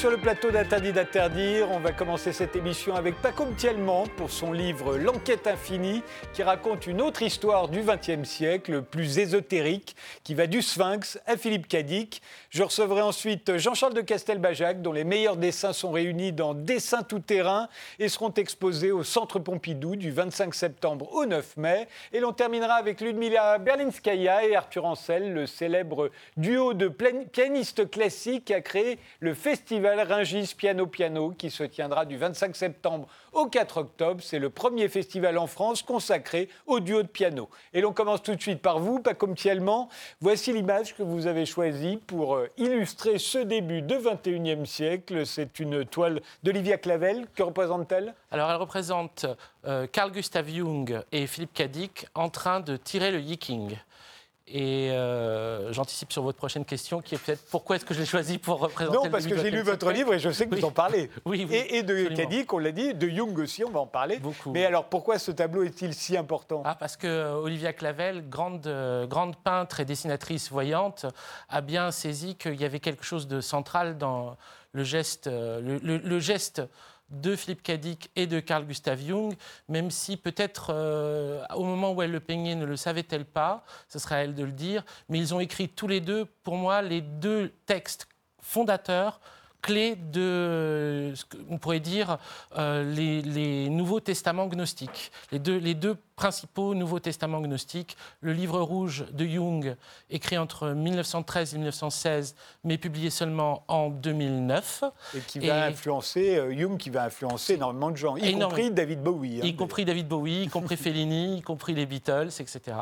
[0.00, 1.70] Sur le plateau d'Interdit d'interdire.
[1.70, 6.02] On va commencer cette émission avec Paco Mtielman pour son livre L'enquête infinie
[6.32, 9.94] qui raconte une autre histoire du XXe siècle, plus ésotérique,
[10.24, 12.22] qui va du Sphinx à Philippe Cadic.
[12.48, 17.68] Je recevrai ensuite Jean-Charles de Castelbajac dont les meilleurs dessins sont réunis dans Dessins tout-terrain
[17.98, 21.88] et seront exposés au Centre Pompidou du 25 septembre au 9 mai.
[22.14, 28.46] Et l'on terminera avec Ludmila Berlinskaya et Arthur Ancel, le célèbre duo de pianistes classiques
[28.46, 33.46] qui a créé le festival Ringis Piano Piano qui se tiendra du 25 septembre au
[33.46, 34.22] 4 octobre.
[34.22, 37.48] C'est le premier festival en France consacré au duo de piano.
[37.72, 39.88] Et l'on commence tout de suite par vous, pas comme Tielman.
[40.20, 45.26] Voici l'image que vous avez choisie pour euh, illustrer ce début de 21e siècle.
[45.26, 47.26] C'est une toile d'Olivia Clavel.
[47.34, 48.14] Que représente-t-elle?
[48.30, 49.26] Alors elle représente
[49.66, 53.76] euh, Carl Gustav Jung et Philippe Cadic en train de tirer le yiking.
[54.52, 58.06] Et euh, j'anticipe sur votre prochaine question, qui est peut-être pourquoi est-ce que je l'ai
[58.06, 60.64] choisi pour représenter Non, parce que j'ai lu votre livre et je sais que vous
[60.64, 61.08] en parlez.
[61.24, 63.86] oui, oui, et, et de Kadik, on l'a dit, de Jung aussi, on va en
[63.86, 64.18] parler.
[64.18, 64.50] Beaucoup.
[64.50, 66.62] Mais alors, pourquoi ce tableau est-il si important?
[66.64, 71.06] Ah, Parce que euh, Olivia Clavel, grande, euh, grande peintre et dessinatrice voyante,
[71.48, 74.36] a bien saisi qu'il y avait quelque chose de central dans
[74.72, 76.62] le geste, le, le geste
[77.10, 79.34] de Philippe Cadic et de Carl Gustav Jung,
[79.68, 83.98] même si peut-être euh, au moment où elle le peignait ne le savait-elle pas, ce
[83.98, 86.82] serait à elle de le dire, mais ils ont écrit tous les deux, pour moi,
[86.82, 88.08] les deux textes
[88.40, 89.20] fondateurs
[89.60, 91.12] clés de,
[91.48, 92.18] on pourrait dire,
[92.56, 95.12] euh, les, nouveaux testaments gnostiques.
[95.32, 99.74] Les deux, les deux principaux Nouveaux Testaments gnostiques, le livre rouge de Jung,
[100.10, 104.84] écrit entre 1913 et 1916, mais publié seulement en 2009.
[105.16, 109.02] Et qui va influencer, euh, Jung qui va influencer énormément de gens, y compris David
[109.02, 109.40] Bowie.
[109.40, 112.76] Hein, y compris David Bowie, y compris Fellini, y compris les Beatles, etc.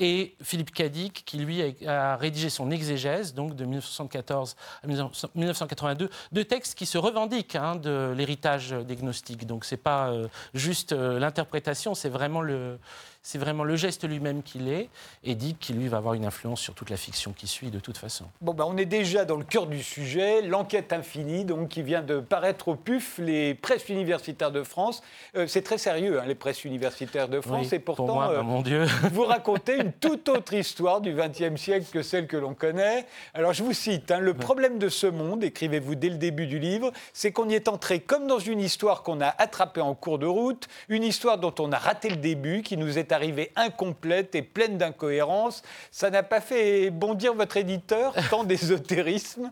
[0.00, 6.44] Et Philippe Cadic, qui lui a, rédigé son exégèse, donc de 1974 à 1982, deux
[6.44, 9.46] textes qui se revendiquent hein, de l'héritage des gnostiques.
[9.46, 12.78] Donc c'est pas euh, juste euh, l'interprétation, c'est vraiment le, euh,
[13.22, 14.88] c'est vraiment le geste lui-même qu'il est,
[15.22, 17.78] et dit qu'il lui va avoir une influence sur toute la fiction qui suit de
[17.78, 18.24] toute façon.
[18.40, 22.02] Bon, ben, on est déjà dans le cœur du sujet, l'enquête infinie, donc qui vient
[22.02, 25.02] de paraître au PUF, les presses universitaires de France.
[25.36, 28.60] Euh, c'est très sérieux, hein, les presses universitaires de France, et pourtant, pour moi, mon
[28.60, 28.86] Dieu.
[29.12, 33.06] vous racontez une toute autre histoire du XXe siècle que celle que l'on connaît.
[33.34, 36.58] Alors je vous cite, hein, le problème de ce monde, écrivez-vous dès le début du
[36.58, 40.18] livre, c'est qu'on y est entré comme dans une histoire qu'on a attrapée en cours
[40.18, 44.34] de route, une histoire dont on a raté le début, qui nous est arrivée incomplète
[44.34, 45.62] et pleine d'incohérences.
[45.90, 49.50] Ça n'a pas fait bondir votre éditeur, tant d'ésotérisme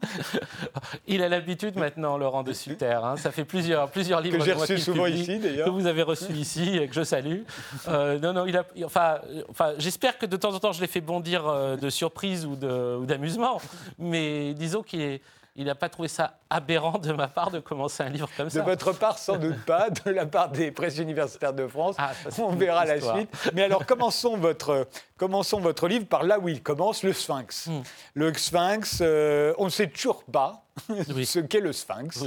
[1.07, 2.99] Il a l'habitude maintenant, Laurent de Sutter.
[3.03, 3.17] Hein.
[3.17, 5.67] Ça fait plusieurs, plusieurs livres que j'ai reçus souvent ici, d'ailleurs.
[5.67, 7.43] Que vous avez reçus ici et que je salue.
[7.89, 10.87] Euh, non, non, il a, enfin, enfin, j'espère que de temps en temps, je l'ai
[10.87, 13.61] fait bondir euh, de surprise ou d'amusement.
[13.99, 15.23] Mais disons qu'il est
[15.61, 18.61] il n'a pas trouvé ça aberrant de ma part de commencer un livre comme ça.
[18.61, 19.91] De votre part, sans doute pas.
[19.91, 23.29] De la part des presses universitaires de France, ah, on verra la suite.
[23.53, 24.89] Mais alors, commençons votre,
[25.19, 27.67] commençons votre livre par là où il commence, le Sphinx.
[27.67, 27.83] Hmm.
[28.15, 32.25] Le Sphinx, euh, on ne sait toujours pas ce qu'est le Sphinx.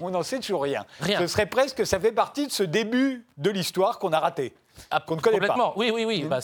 [0.00, 0.84] On n'en sait toujours rien.
[0.98, 1.20] rien.
[1.20, 4.52] Ce serait presque, ça fait partie de ce début de l'histoire qu'on a raté.
[4.90, 5.70] Ah, qu'on ne connaît complètement.
[5.70, 5.78] Pas.
[5.78, 6.24] Oui, oui, oui.
[6.24, 6.28] Mmh.
[6.28, 6.40] Bah,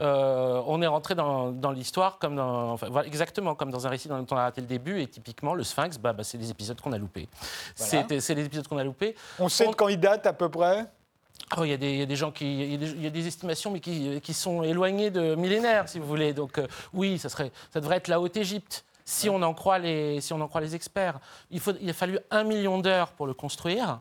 [0.00, 4.26] euh, on est rentré dans, l'histoire comme dans, enfin, exactement comme dans un récit dont
[4.30, 5.00] on a raté le début.
[5.00, 7.28] Et typiquement, le Sphinx, bah, bah c'est des épisodes qu'on a loupés.
[7.74, 9.14] C'est des épisodes qu'on a loupés.
[9.38, 10.86] On sait de quand il date à peu près?
[11.58, 12.74] Oh, il, y a des, y, a des gens qui.
[12.74, 16.32] Il y, a des estimations, mais qui, qui, sont éloignées de millénaires, si vous voulez.
[16.32, 18.84] Donc, euh, oui, ça, serait, ça devrait être la Haute-Égypte.
[19.04, 21.18] Si, on en croit les, si on en croit les experts,
[21.50, 24.00] il, faut, il a fallu un million d'heures pour le construire.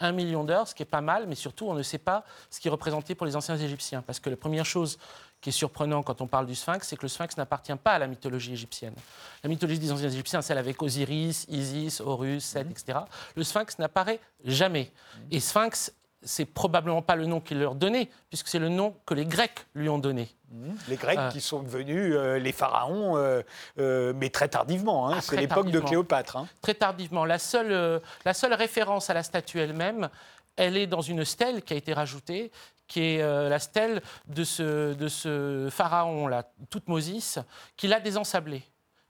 [0.00, 2.58] Un million d'heures, ce qui est pas mal, mais surtout, on ne sait pas ce
[2.58, 4.02] qui représentait pour les anciens Égyptiens.
[4.02, 4.98] Parce que la première chose
[5.40, 7.98] qui est surprenante quand on parle du sphinx, c'est que le sphinx n'appartient pas à
[7.98, 8.94] la mythologie égyptienne.
[9.42, 12.72] La mythologie des anciens Égyptiens, celle avec Osiris, Isis, Horus, Seth, mhm.
[12.72, 12.98] etc.
[13.36, 14.90] Le sphinx n'apparaît jamais.
[15.30, 19.14] Et sphinx c'est probablement pas le nom qu'il leur donnait, puisque c'est le nom que
[19.14, 20.28] les Grecs lui ont donné.
[20.50, 20.70] Mmh.
[20.88, 21.30] Les Grecs euh.
[21.30, 25.08] qui sont devenus euh, les pharaons, euh, mais très tardivement.
[25.08, 25.14] Hein.
[25.16, 26.36] Ah, c'est l'époque de Cléopâtre.
[26.36, 26.48] Hein.
[26.60, 27.24] Très tardivement.
[27.24, 30.08] La seule, la seule référence à la statue elle-même,
[30.56, 32.52] elle est dans une stèle qui a été rajoutée,
[32.86, 37.38] qui est la stèle de ce, de ce pharaon-là, Toutmosis,
[37.76, 38.62] qui l'a désensablé.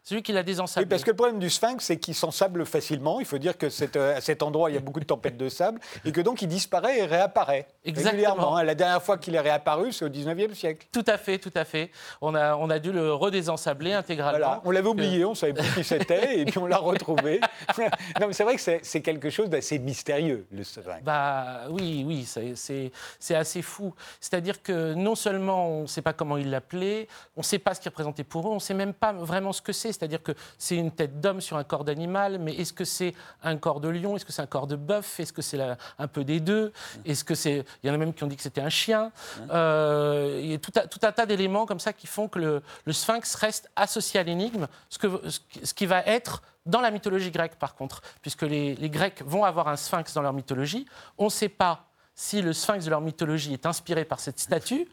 [0.04, 0.84] Celui qui l'a désensablé.
[0.84, 3.20] Oui, parce que le problème du sphinx, c'est qu'il s'ensable facilement.
[3.20, 3.66] Il faut dire que
[3.96, 5.80] euh, à cet endroit, il y a beaucoup de tempêtes de sable.
[6.04, 8.56] Et que donc, il disparaît et réapparaît régulièrement.
[8.56, 8.64] Hein.
[8.64, 10.88] La dernière fois qu'il est réapparu, c'est au 19e siècle.
[10.90, 11.90] Tout à fait, tout à fait.
[12.20, 14.38] On a, on a dû le redésensabler intégralement.
[14.38, 14.60] Voilà.
[14.64, 17.40] On l'avait oublié, on ne savait plus qui c'était, et puis on l'a retrouvé.
[18.20, 21.02] non, mais c'est vrai que c'est quelque chose d'assez mystérieux, le sphinx.
[21.04, 22.26] Bah oui, oui,
[22.56, 23.94] c'est assez fou.
[24.20, 27.06] C'est-à-dire que non seulement on ne sait pas comment il l'appelait,
[27.36, 29.52] on ne sait pas ce qu'il représentait pour eux, on ne sait même pas vraiment
[29.52, 32.72] ce que c'est c'est-à-dire que c'est une tête d'homme sur un corps d'animal, mais est-ce
[32.72, 34.16] que c'est un corps de lion?
[34.16, 35.20] Est-ce que c'est un corps de bœuf?
[35.20, 35.60] Est-ce que c'est
[35.98, 36.72] un peu des deux?
[37.04, 39.12] Est-ce que c'est Il y en a même qui ont dit que c'était un chien.
[39.50, 40.72] Euh, il y a tout,
[41.02, 44.98] un tas d'éléments comme ça qui font que le, sphinx reste associé à l'énigme, ce,
[45.62, 49.44] ce qui va être dans la mythologie grecque, par contre, puisque les, les Grecs vont
[49.44, 50.86] avoir un sphinx dans leur mythologie,
[51.18, 54.86] on ne sait pas si le sphinx de leur mythologie est inspiré par cette statue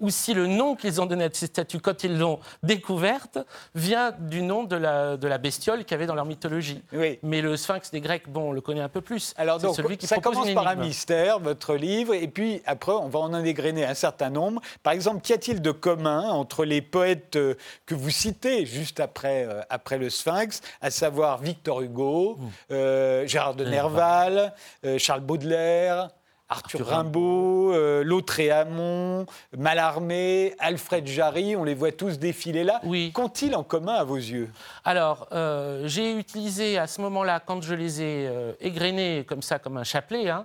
[0.00, 3.38] ou si le nom qu'ils ont donné à cette statue quand ils l'ont découverte
[3.74, 6.82] vient du nom de la, de la bestiole qu'il y avait dans leur mythologie.
[7.22, 9.34] Mais le sphinx des Grecs, bon, on le connaît un peu plus.
[9.36, 13.08] Alors donc, celui qui ça commence par un mystère, votre livre, et puis après, on
[13.08, 14.60] va en égrener un certain nombre.
[14.82, 17.54] Par exemple, qu'y a-t-il de commun entre les poètes euh,
[17.86, 22.48] que vous citez juste après, euh, après le sphinx, à savoir Victor Hugo, mmh.
[22.72, 24.52] euh, Gérard de Nerval,
[24.98, 26.10] Charles Baudelaire
[26.48, 29.24] Arthur, Rimbaud, euh, Lautréamont,
[29.56, 32.80] Mallarmé, Alfred Jarry, on les voit tous défiler là.
[32.84, 33.12] Oui.
[33.12, 34.50] Qu'ont-ils en commun à vos yeux?
[34.84, 39.58] Alors, euh, j'ai utilisé à ce moment-là, quand je les ai euh, égrenés comme ça,
[39.58, 40.44] comme un chapelet, hein,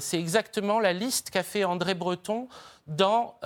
[0.00, 2.48] c'est exactement la liste qu'a fait André Breton
[2.86, 3.36] dans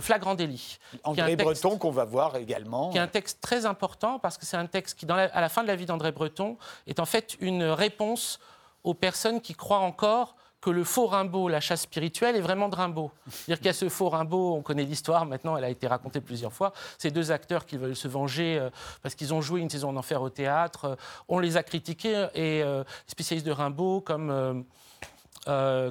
[0.00, 0.78] Flagrant délit.
[1.04, 2.90] André Breton qu'on va voir également.
[2.90, 5.48] Qui est un texte très important parce que c'est un texte qui, dans à la
[5.48, 6.56] fin de la vie d'André Breton,
[6.88, 8.40] est en fait une réponse
[8.82, 10.34] aux personnes qui croient encore
[10.64, 13.10] que le faux Rimbaud, la chasse spirituelle, est vraiment de Rimbaud.
[13.28, 16.22] C'est-à-dire qu'il y a ce faux Rimbaud, on connaît l'histoire, maintenant elle a été racontée
[16.22, 16.72] plusieurs fois.
[16.96, 18.70] Ces deux acteurs qui veulent se venger euh,
[19.02, 20.96] parce qu'ils ont joué une saison d'enfer au théâtre, euh,
[21.28, 24.64] on les a critiqués et euh, spécialistes de Rimbaud comme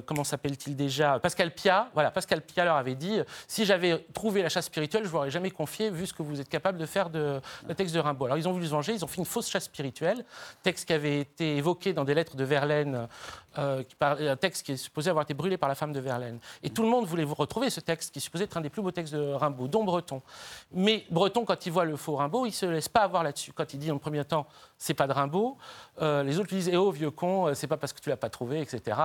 [0.06, 1.20] comment s'appelle-t-il déjà?
[1.20, 1.88] Pascal Pia.
[1.94, 5.30] Voilà, Pascal Pia leur avait dit si j'avais trouvé la chasse spirituelle, je vous aurais
[5.30, 8.24] jamais confié, vu ce que vous êtes capable de faire de le texte de Rimbaud.
[8.24, 10.24] Alors ils ont voulu se venger, ils ont fait une fausse chasse spirituelle,
[10.64, 13.06] texte qui avait été évoqué dans des lettres de Verlaine,
[13.58, 16.38] euh, un texte qui est supposé avoir été brûlé par la femme de Verlaine.
[16.62, 18.70] Et tout le monde voulait vous retrouver ce texte qui est supposé être un des
[18.70, 20.22] plus beaux textes de Rimbaud, dont Breton.
[20.72, 23.52] Mais Breton, quand il voit le faux Rimbaud, il ne se laisse pas avoir là-dessus.
[23.52, 24.46] Quand il dit en premier temps
[24.78, 25.56] c'est pas de Rimbaud,
[26.02, 28.16] euh, les autres lui disent eh oh vieux con, c'est pas parce que tu l'as
[28.16, 28.96] pas trouvé, etc.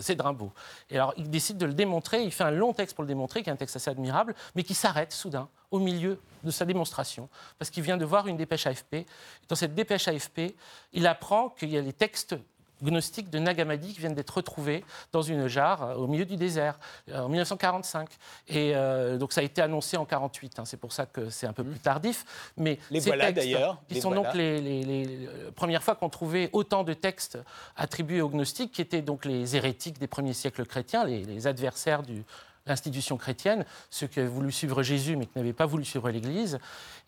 [0.00, 0.52] c'est de Rimbaud.
[0.90, 2.22] Et alors, il décide de le démontrer.
[2.22, 4.62] Il fait un long texte pour le démontrer, qui est un texte assez admirable, mais
[4.62, 7.28] qui s'arrête soudain au milieu de sa démonstration,
[7.58, 9.06] parce qu'il vient de voir une dépêche AFP.
[9.48, 10.54] Dans cette dépêche AFP,
[10.92, 12.36] il apprend qu'il y a les textes
[12.82, 16.78] gnostiques de Nagamadi qui viennent d'être retrouvés dans une jarre euh, au milieu du désert
[17.10, 18.08] euh, en 1945.
[18.48, 20.58] Et euh, donc ça a été annoncé en 48.
[20.58, 20.64] Hein.
[20.64, 21.70] c'est pour ça que c'est un peu mmh.
[21.70, 22.24] plus tardif.
[22.56, 23.80] Mais les ces voilà d'ailleurs.
[23.88, 27.38] Qui sont donc les, premières fois qu'on trouvait autant de textes
[27.76, 32.22] attribués aux gnostiques, qui étaient donc les hérétiques des premiers siècles chrétiens, les, adversaires de
[32.66, 36.58] l'institution chrétienne, ceux qui avaient voulu suivre Jésus mais qui n'avaient pas voulu suivre l'Église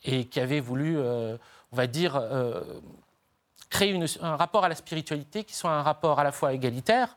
[0.04, 1.38] et qui avaient voulu, on
[1.72, 2.20] va dire,
[3.70, 7.16] créer un rapport à la spiritualité qui soit un rapport à la fois égalitaire,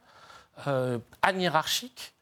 [0.68, 2.14] euh, anhiérarchique,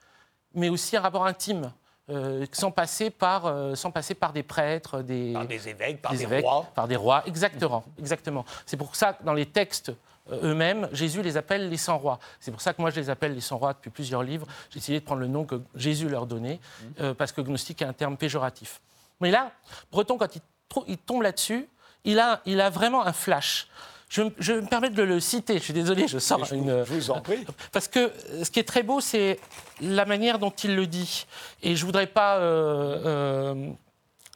[0.56, 1.72] mais aussi un rapport intime.
[2.10, 6.13] Euh, sans, passer par, euh, sans passer par des prêtres, des, par des évêques, par
[6.13, 6.66] des, rois.
[6.75, 7.86] Par des rois, exactement.
[8.00, 8.44] exactement.
[8.66, 9.94] C'est pour ça que dans les textes
[10.30, 12.19] eux-mêmes, Jésus les appelle les 100 rois.
[12.39, 14.45] C'est pour ça que moi je les appelle les 100 rois depuis plusieurs livres.
[14.72, 16.60] J'ai essayé de prendre le nom que Jésus leur donnait,
[17.00, 17.13] mmh.
[17.13, 18.81] parce que gnostique est un terme péjoratif.
[19.22, 19.51] Mais là,
[19.89, 20.41] Breton, quand il,
[20.88, 21.70] il tombe là-dessus,
[22.03, 23.67] il a, il a vraiment un flash.
[24.12, 26.84] Je, me permets de le citer, je suis désolé, je sors une.
[26.84, 27.46] Je vous en prie.
[27.72, 28.12] Parce que
[28.44, 29.39] ce qui est très beau, c'est
[29.80, 31.25] la manière dont il le dit.
[31.63, 32.36] Et je ne voudrais pas.
[32.39, 33.70] Euh, euh,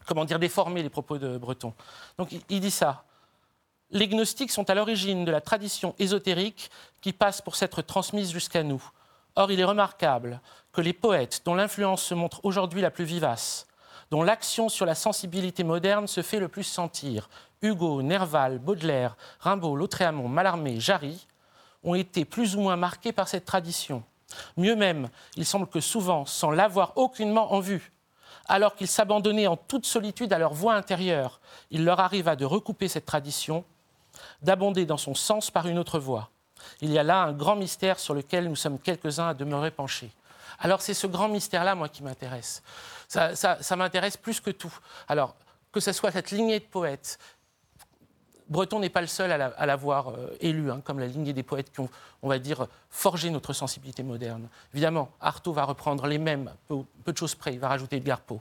[0.05, 1.73] comment dire, déformer les propos de Breton.
[2.17, 3.03] Donc il dit ça.
[3.91, 8.63] Les gnostiques sont à l'origine de la tradition ésotérique qui passe pour s'être transmise jusqu'à
[8.63, 8.81] nous.
[9.35, 10.39] Or, il est remarquable
[10.71, 13.67] que les poètes, dont l'influence se montre aujourd'hui la plus vivace,
[14.15, 17.27] dont l'action sur la sensibilité moderne se fait le plus sentir,
[17.61, 21.27] Hugo, Nerval, Baudelaire, Rimbaud, Lautréamont, Mallarmé, Jarry,
[21.83, 24.03] ont été plus ou moins marqués par cette tradition.
[24.55, 27.91] Mieux même, il semble que souvent, sans l'avoir aucunement en vue,
[28.47, 32.87] alors qu'ils s'abandonnaient en toute solitude à leur voix intérieure, il leur arriva de recouper
[32.87, 33.65] cette tradition,
[34.41, 36.29] d'abonder dans son sens par une autre voie.
[36.79, 40.11] Il y a là un grand mystère sur lequel nous sommes quelques-uns à demeurer penchés.
[40.59, 42.61] Alors c'est ce grand mystère-là, moi, qui m'intéresse.
[43.07, 44.73] Ça, m'intéresse plus que tout.
[45.07, 45.35] Alors,
[45.71, 47.19] que ce soit cette lignée de poètes,
[48.47, 51.71] Breton n'est pas le seul à l'avoir euh, élu, hein, comme la lignée des poètes
[51.71, 51.89] qui ont,
[52.21, 54.47] on va dire, forgé notre sensibilité moderne.
[54.71, 58.39] Évidemment, Artaud va reprendre les mêmes, peu, de choses près, il va rajouter Edgar Poe.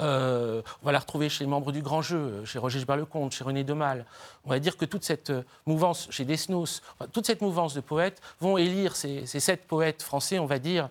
[0.00, 3.44] Euh, on va la retrouver chez les membres du Grand Jeu, chez Roger Gibert-Lecomte, chez
[3.44, 4.06] René Demal.
[4.46, 6.80] On va dire que toute cette euh, mouvance, chez Desnos,
[7.12, 10.88] toute cette mouvance de poètes vont élire ces sept poètes français, on va dire,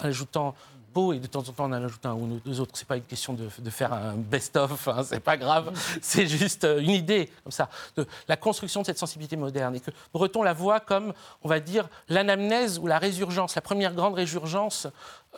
[0.00, 0.54] en ajoutant
[0.94, 2.72] Poe, et de temps en temps on en ajoute un ou deux autres.
[2.74, 5.72] C'est pas une question de, faire un best-of, hein, c'est pas grave.
[6.00, 9.80] C'est juste euh, une idée comme ça de la construction de cette sensibilité moderne et
[9.80, 14.14] que Breton la voit comme, on va dire, l'anamnèse ou la résurgence, la première grande
[14.14, 14.86] résurgence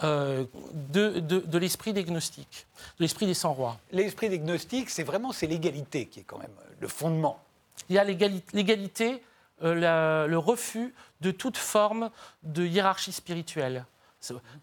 [0.05, 0.45] euh,
[0.93, 2.67] de, de, l'esprit des gnostiques,
[2.99, 3.79] de l'esprit des sans-rois.
[3.93, 7.41] L'esprit des gnostiques, c'est vraiment c'est l'égalité qui est quand même le fondement.
[7.89, 9.23] Il y a l'égalité,
[9.63, 12.11] euh, le refus de toute forme
[12.43, 13.87] de hiérarchie spirituelle.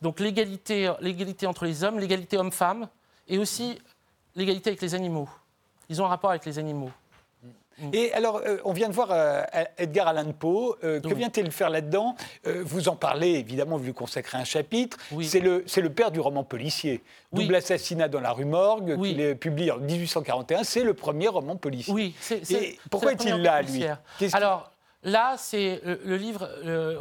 [0.01, 2.87] Donc l'égalité, l'égalité entre les hommes, l'égalité homme-femme,
[3.27, 3.79] et aussi
[4.35, 5.29] l'égalité avec les animaux.
[5.89, 6.91] Ils ont un rapport avec les animaux.
[7.91, 9.43] Et alors, euh, on vient de voir euh,
[9.77, 10.77] Edgar Allan Poe.
[10.83, 12.15] Euh, que vient-il faire là-dedans?
[12.45, 14.97] Vous en parlez, évidemment, vous lui consacrez un chapitre.
[15.21, 17.01] C'est le, le, père du roman policier.
[17.31, 20.63] Double assassinat dans la rue Morgue, qu'il est publié en 1841.
[20.63, 21.93] C'est le premier roman policier.
[21.93, 23.85] Oui, c'est, pourquoi est-il là, lui?
[24.33, 24.72] Alors,
[25.03, 26.49] Là, c'est le, livre,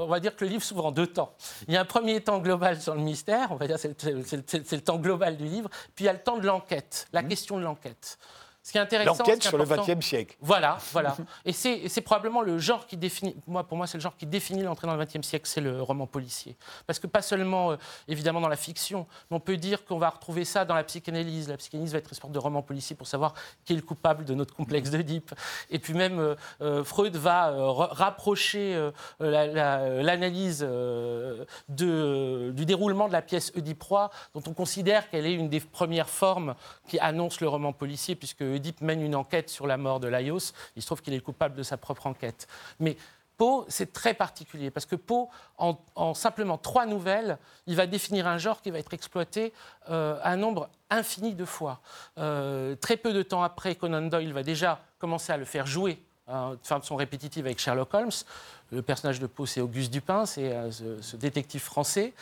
[0.00, 1.35] on va dire que le livre s'ouvre en deux temps.
[1.68, 4.80] Il y a un premier temps global sur le mystère, on va dire c'est le,
[4.80, 7.28] temps global du livre, puis il y a le temps de l'enquête, la mmh.
[7.28, 8.18] question de l'enquête.
[8.62, 9.16] Ce qui est intéressant.
[9.19, 10.37] L'enquête sur le XXe siècle.
[10.40, 11.16] Voilà, voilà.
[11.45, 13.35] Et c'est probablement le genre qui définit.
[13.49, 15.83] Moi, pour moi, c'est le genre qui définit l'entrée dans le XXe siècle, c'est le
[15.83, 16.57] roman policier.
[16.87, 17.76] Parce que pas seulement, euh,
[18.07, 21.49] évidemment, dans la fiction, mais on peut dire qu'on va retrouver ça dans la psychanalyse.
[21.49, 24.25] La psychanalyse va être une sorte de roman policier pour savoir qui est le coupable
[24.25, 25.35] de notre complexe d'Oedipe.
[25.71, 27.52] Et puis même, euh, euh, Freud va
[27.90, 30.66] rapprocher l'analyse
[31.69, 36.09] du déroulement de la pièce Oedipe Roi, dont on considère qu'elle est une des premières
[36.09, 36.54] formes
[36.87, 40.52] qui annonce le roman policier, puisque Oedipe mène une enquête sur la mort de Laios.
[40.76, 42.47] Il se trouve qu'il est coupable de sa propre enquête.
[42.80, 42.97] Mais
[43.37, 45.28] Poe, c'est très particulier parce que Poe,
[45.59, 49.52] en, simplement trois nouvelles, il va définir un genre qui va être exploité
[49.90, 51.80] euh, un nombre infini de fois.
[52.18, 56.02] Euh, très peu de temps après, Conan Doyle va déjà commencer à le faire jouer
[56.29, 58.11] hein, de façon répétitive avec Sherlock Holmes.
[58.71, 62.14] Le personnage de Poe, c'est Auguste Dupin, c'est euh, ce, détective français.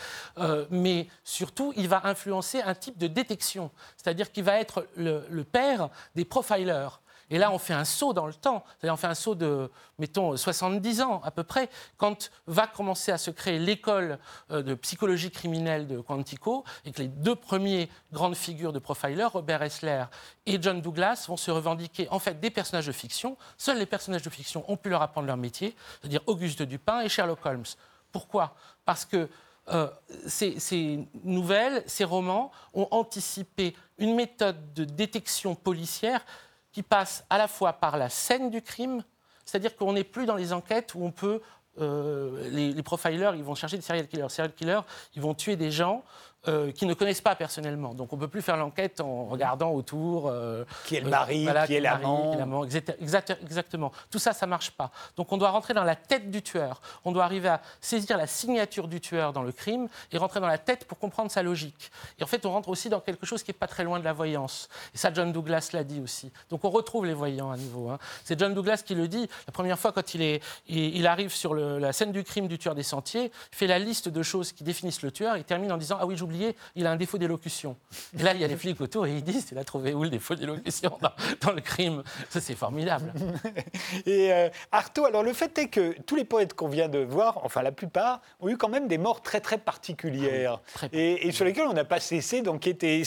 [0.71, 5.91] mais surtout, il va influencer un type de détection, c'est-à-dire qu'il va être le père
[6.17, 7.01] des profilers.
[7.31, 9.71] Et là, on fait un saut dans le temps, c'est-à-dire on fait un saut de,
[9.99, 14.19] mettons, 70 ans à peu près, quand va commencer à se créer l'école
[14.51, 19.25] euh, de psychologie criminelle de Quantico, et que les deux premiers grandes figures de profiler,
[19.25, 20.05] Robert Hessler
[20.47, 23.37] et John Douglas, vont se revendiquer en fait des personnages de fiction.
[23.57, 27.09] Seuls les personnages de fiction ont pu leur apprendre leur métier, c'est-à-dire Auguste Dupin et
[27.09, 27.65] Sherlock Holmes.
[28.11, 28.55] Pourquoi?
[28.85, 29.29] Parce que
[29.69, 29.89] euh,
[30.27, 36.25] ces, nouvelles, ces romans ont anticipé une méthode de détection policière
[36.73, 39.03] qui passe à la fois par la scène du crime,
[39.45, 41.41] c'est-à-dire qu'on n'est plus dans les enquêtes où on peut
[41.79, 44.29] euh, les, les, profilers, ils vont chercher des serial killers.
[44.29, 44.81] Serial killers,
[45.15, 46.03] ils vont tuer des gens
[46.49, 47.93] euh, qui ne connaissent pas personnellement.
[47.93, 50.29] Donc on ne peut plus faire l'enquête en regardant autour.
[50.29, 52.65] Euh, qui est le mari, qui, est l'amant.
[52.65, 53.93] exactement.
[54.11, 54.91] Tout ça, ça ne marche pas.
[55.19, 56.81] Donc on doit rentrer dans la tête du tueur.
[57.05, 60.47] On doit arriver à saisir la signature du tueur dans le crime et rentrer dans
[60.47, 61.91] la tête pour comprendre sa logique.
[62.19, 64.05] Et en fait, on rentre aussi dans quelque chose qui n'est pas très loin de
[64.05, 64.71] la voyance.
[64.95, 66.33] Et ça, John Douglas l'a dit aussi.
[66.49, 67.91] Donc on retrouve les voyants à nouveau.
[67.91, 67.99] Hein.
[68.25, 69.29] C'est John Douglas qui le dit.
[69.47, 72.75] La première fois, quand il, est, il, arrive sur la scène du crime du tueur
[72.75, 75.37] des sentiers, il fait la liste de choses qui définissent le tueur.
[75.37, 76.30] Il termine en disant Ah oui, j'oublie
[76.75, 77.77] il a un défaut d'élocution.
[78.19, 80.03] Et là, il y a les flics autour et ils disent, il a trouvé où
[80.03, 80.99] le défaut d'élocution
[81.43, 82.03] dans, le crime?
[82.29, 83.13] Ça, c'est formidable.
[84.07, 87.41] et euh, Artaud, alors le fait est que tous les poètes qu'on vient de voir,
[87.45, 91.45] enfin la plupart, ont eu quand même des morts très très particulières ah et, sur
[91.45, 93.03] lesquelles on n'a pas cessé d'enquêter.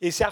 [0.00, 0.24] Et c'est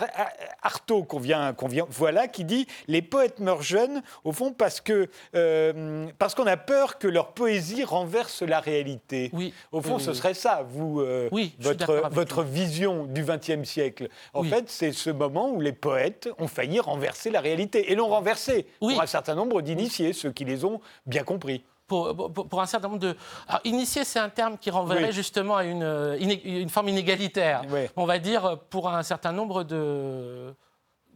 [0.62, 1.54] Artaud qu'on vient,
[1.88, 6.56] voilà, qui dit les poètes meurent jeunes, au fond, parce que euh, parce qu'on a
[6.56, 9.30] peur que leur poésie renverse la réalité.
[9.32, 9.52] Oui.
[9.72, 14.08] Au fond, ce serait ça, vous, euh, oui, votre votre vision du XXe siècle.
[14.34, 18.08] En fait, c'est ce moment où les poètes ont failli renverser la réalité et l'ont
[18.08, 21.64] renversé pour un certain nombre d'initiés, ceux qui les ont bien compris.
[21.86, 23.16] Pour, pour, un certain nombre de.
[23.48, 27.62] Alors, initié, c'est un terme qui renverrait justement à une, une forme inégalitaire.
[27.96, 30.54] On va dire pour un certain nombre de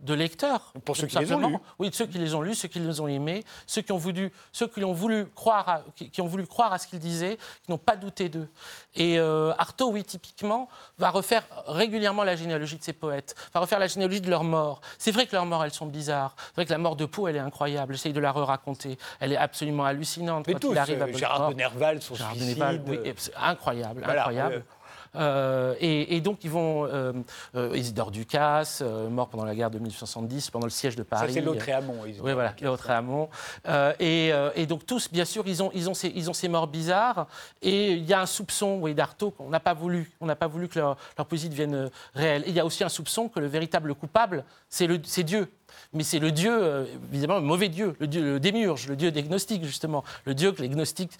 [0.03, 0.73] de lecteurs.
[0.85, 1.57] Pour ceux qui les ont lus.
[1.79, 4.33] Oui, ceux qui les ont lus, ceux qui les ont aimés, ceux qui ont voulu,
[4.53, 7.71] ceux qui ont voulu croire à, qui, ont voulu croire à ce qu'ils disaient, qui
[7.71, 8.49] n'ont pas douté d'eux.
[8.95, 10.69] Et euh, Artaud, oui, typiquement,
[10.99, 14.81] va refaire régulièrement la généalogie de ces poètes, va refaire la généalogie de leurs morts.
[14.99, 16.35] C'est vrai que leurs morts, elles sont bizarres.
[16.37, 17.95] C'est vrai que la mort de Poe, elle est incroyable.
[17.95, 18.99] J'essaye de la re-raconter.
[19.21, 20.47] Elle est absolument hallucinante.
[20.47, 22.55] Mais quand tous, il arrive à euh, Gérard de Nerval, son Gérard suicide.
[22.55, 24.55] De Nerval, oui, incroyable, incroyable.
[24.55, 24.82] Euh,
[25.15, 26.87] et, donc, ils vont.
[26.87, 27.13] Euh,
[27.55, 31.29] euh, Isidore Ducasse, mort pendant la guerre de 1870, pendant le siège de Paris.
[31.29, 33.29] Ça, c'est Lautréamont, Oui, voilà, Lautréamont.
[33.99, 36.67] Et, et, donc, tous, bien sûr, ils ont, ils ont, ces, ils ont ces morts
[36.69, 37.27] bizarres.
[37.61, 40.13] Et il y a un soupçon, oui, d'Artaud, qu'on n'a pas voulu.
[40.21, 42.43] On n'a pas voulu que leur, leur poésie devienne réelle.
[42.47, 44.87] Et il y a aussi un soupçon que le véritable coupable, c'est
[45.23, 45.49] Dieu
[45.93, 49.23] mais c'est le dieu, évidemment, le mauvais dieu, le, dieu, le démiurge, le dieu des
[49.23, 51.19] gnostiques, justement, le dieu que les gnostiques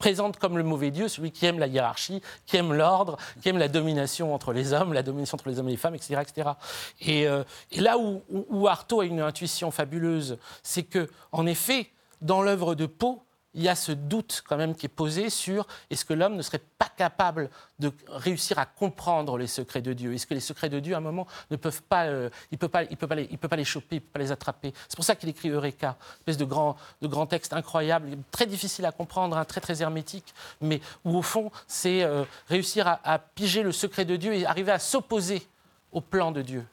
[0.00, 3.58] présente comme le mauvais Dieu, celui qui aime la hiérarchie, qui aime l'ordre, qui aime
[3.58, 6.20] la domination entre les hommes, la domination entre les hommes et les femmes, etc.
[6.20, 6.50] etc.
[7.00, 11.90] Et, euh, et là où, où Artaud a une intuition fabuleuse, c'est que, en effet,
[12.20, 13.20] dans l'œuvre de Poe,
[13.54, 16.42] il y a ce doute quand même qui est posé sur est-ce que l'homme ne
[16.42, 20.14] serait pas capable de réussir à comprendre les secrets de Dieu?
[20.14, 22.68] Est-ce que les secrets de Dieu, à un moment, ne peuvent pas, euh, il peut
[22.68, 24.72] pas, peut pas les, pas les choper, il peut pas les attraper?
[24.88, 28.46] C'est pour ça qu'il écrit Eureka, une espèce de grand, de grand texte incroyable, très
[28.46, 33.18] difficile à comprendre, hein, très très hermétique, mais où au fond c'est euh, réussir à
[33.18, 35.46] piger le secret de Dieu et arriver à s'opposer
[35.92, 36.64] au plan de Dieu.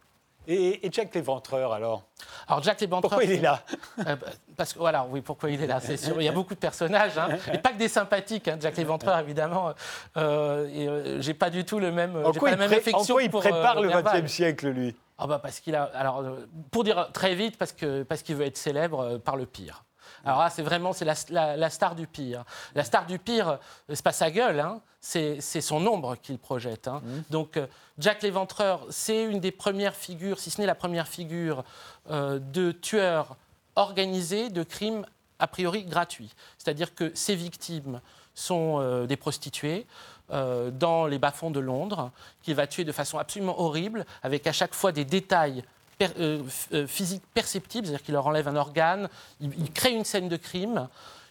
[0.50, 2.04] Et, Jack l'Éventreur, alors?
[2.48, 3.10] Alors, Jack l'Éventreur.
[3.10, 3.62] Pourquoi il est là?
[4.08, 4.16] Euh,
[4.56, 6.22] Parce que, voilà, oui, pourquoi il est là, c'est sûr.
[6.22, 8.48] Il y a beaucoup de personnages, hein, et pas que des sympathiques.
[8.48, 9.74] Hein, Jack l'Éventreur, évidemment.
[10.16, 13.00] Euh, et euh, j'ai pas du tout le même, en quoi la même affection.
[13.00, 14.96] En quoi il prépare le XXe siècle, lui?
[15.20, 16.24] Ah bah parce qu'il a, alors,
[16.70, 19.84] pour dire très vite, parce qu'il parce qu'il veut être célèbre par le pire.
[20.28, 22.44] Alors là, c'est vraiment c'est la, star du pire.
[22.76, 26.90] La star du pire, c'est pas sa gueule, hein, c'est son ombre qu'il projette.
[26.90, 27.02] Hein.
[27.04, 27.22] Mmh.
[27.30, 27.66] Donc euh,
[27.98, 31.64] Jack l'Éventreur, c'est une des premières figures, si ce n'est la première figure,
[32.12, 33.38] euh, de tueur
[33.78, 35.06] organisé de crimes
[35.40, 36.34] a priori gratuits.
[36.58, 38.02] C'est-à-dire que ses victimes
[38.36, 39.86] sont euh, des prostituées.
[40.30, 44.74] dans les bas-fonds de Londres, qu'il va tuer de façon absolument horrible, avec à chaque
[44.74, 45.64] fois des détails
[46.02, 49.10] euh, euh, physique perceptible, c'est-à-dire qu'il leur enlève un organe,
[49.42, 50.88] il, crée une scène de crime.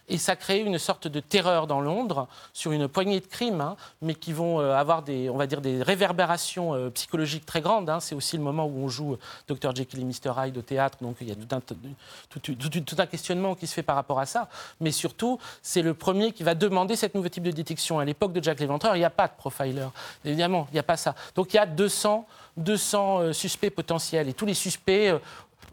[0.07, 3.75] Et ça crée une sorte de terreur dans Londres sur une poignée de crimes, hein,
[4.01, 7.89] mais qui vont euh, avoir des, on va dire, des réverbérations psychologiques très grandes.
[7.89, 7.99] Hein.
[7.99, 11.17] C'est aussi le moment où on joue Dr Jekyll et Mr Hyde au théâtre, donc
[11.21, 14.49] il y a tout un, questionnement qui se fait par rapport à ça.
[14.79, 17.99] Mais surtout, c'est le premier qui va demander cette nouveau type de détection.
[17.99, 19.87] À l'époque de Jack l'Éventreur, il n'y a pas de profiler.
[20.23, 21.15] Évidemment, il n'y a pas ça.
[21.35, 22.25] Donc il y a 200
[22.57, 24.27] 200 euh, suspects potentiels.
[24.27, 25.19] Et tous les suspects euh,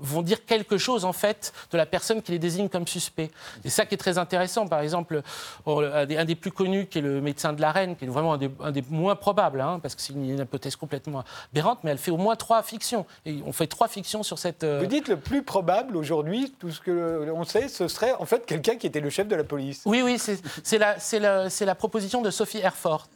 [0.00, 3.30] vont dire quelque chose en fait de la personne qui les désigne comme suspect.
[3.62, 4.66] C'est ça qui est très intéressant.
[4.66, 5.22] Par exemple,
[5.66, 8.72] un des, plus connus qui est le médecin de la reine, qui est vraiment un
[8.72, 12.16] des, moins probables, hein, parce que c'est une hypothèse complètement aberrante, mais elle fait au
[12.16, 13.06] moins trois fictions.
[13.26, 14.64] Et on fait trois fictions sur cette.
[14.64, 18.24] Euh, Vous dites le plus probable aujourd'hui, tout ce que l'on sait, ce serait en
[18.24, 19.82] fait quelqu'un qui était le chef de la police.
[19.84, 23.08] Oui, oui, c'est la, la, la, proposition de Sophie Herford.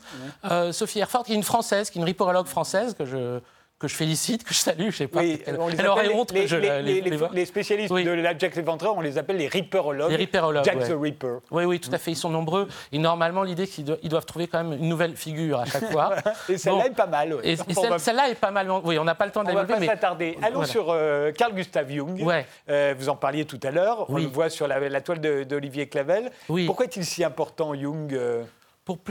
[0.73, 3.41] Sophie Herford, qui est une française, qui est une riporologue française que je
[3.79, 5.21] que je félicite, que je salue, je sais pas.
[5.21, 8.97] Oui, elle, aurait honte les, que je les, les, les spécialistes de la Jack l'Éventreur,
[8.97, 10.11] on les appelle les Ripperologues.
[10.11, 10.64] Les Ripperologues.
[10.64, 11.37] Jack the Ripper.
[11.51, 12.11] Oui, oui, tout à fait.
[12.11, 12.67] Ils sont nombreux.
[12.91, 16.17] Et normalement, l'idée, c'est qu'ils doivent trouver quand même une nouvelle figure à chaque fois.
[16.49, 17.37] et celle-là est pas mal.
[17.45, 17.57] Et,
[17.99, 18.69] celle-là est pas mal.
[18.85, 20.37] Oui, on n'a pas le temps de On va pas s'attarder.
[20.43, 22.21] Allons sur euh, Carl Gustav Jung.
[22.23, 22.47] Ouais.
[22.69, 24.11] Euh, vous en parliez tout à l'heure.
[24.11, 26.31] On le voit sur la, toile d'Olivier Clavel.
[26.67, 28.43] Pourquoi est-il si important, Jung euh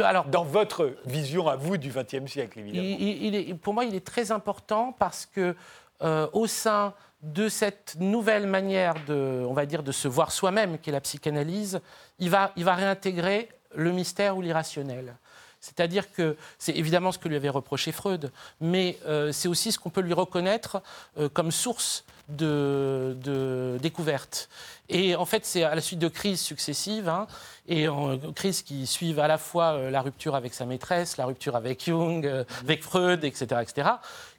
[0.03, 3.57] alors, dans votre vision à vous du XXe siècle, évidemment.
[3.61, 5.55] pour moi, il est très important parce que
[6.01, 10.77] euh, au sein de cette nouvelle manière de, on va dire, de se voir soi-même,
[10.77, 11.81] qui est la psychanalyse,
[12.19, 15.15] il va, il va réintégrer le mystère ou l'irrationnel.
[15.59, 19.79] C'est-à-dire que c'est évidemment ce que lui avait reproché Freud, mais euh, c'est aussi ce
[19.79, 20.81] qu'on peut lui reconnaître
[21.17, 24.49] euh, comme source de, de découverte.
[24.89, 27.27] Et en fait, c'est à la suite de crises successives, hein,
[27.67, 31.25] et en crises qui suivent à la fois euh, la rupture avec sa maîtresse, la
[31.25, 33.89] rupture avec Jung, euh, avec Freud, etc., etc.,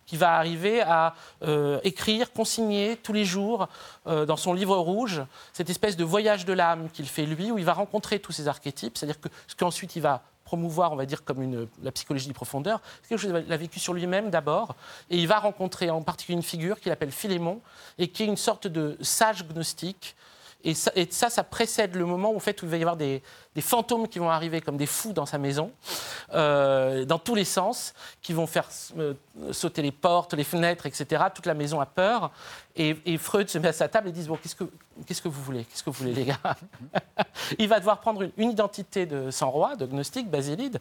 [0.07, 3.69] qui va arriver à euh, écrire, consigner tous les jours
[4.07, 7.65] dans son livre rouge cette espèce de voyage de l'âme qu'il fait lui, où il
[7.67, 11.25] va rencontrer tous ces archétypes, c'est-à-dire que ce qu'ensuite il va promouvoir, on va dire,
[11.25, 14.77] comme la psychologie de profondeur, c'est quelque chose qu'il a vécu sur lui-même d'abord,
[15.11, 17.61] et il va rencontrer en particulier une figure qu'il appelle Philémon,
[17.99, 20.17] et qui est une sorte de sage gnostique,
[20.65, 23.23] et ça, ça, précède le moment où, fait, où il va y avoir des,
[23.61, 25.71] fantômes qui vont arriver comme des fous dans sa maison,
[26.35, 28.69] euh, dans tous les sens, qui vont faire
[28.99, 29.15] euh,
[29.53, 31.27] sauter les portes, les fenêtres, etc.
[31.33, 32.33] Toute la maison a peur.
[32.75, 34.57] Et, Freud se met à sa table et dit Bon, qu'est-ce
[35.23, 35.65] que, vous voulez?
[35.65, 36.41] Qu'est-ce que vous voulez, les gars?
[37.59, 40.81] Il va devoir prendre une, identité de sang-roi, de gnostique, basilide.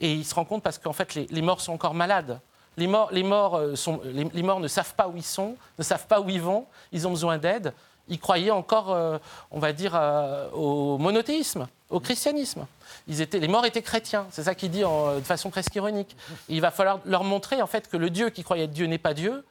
[0.00, 2.40] Et il se rend compte parce qu'en fait, les, morts sont encore malades.
[2.78, 6.28] Les morts, euh, les morts ne savent pas où ils sont, ne savent pas où
[6.28, 7.72] ils vont, ils ont besoin d'aide
[8.12, 9.18] ils croyaient encore, euh,
[9.50, 12.66] on va dire, euh, au monothéisme, au christianisme.
[13.08, 16.14] Les morts étaient chrétiens, c'est ça qu'il dit de façon presque ironique.
[16.48, 18.98] il va falloir leur montrer en fait que le Dieu qui croyait être Dieu n'est
[18.98, 19.44] pas Dieu,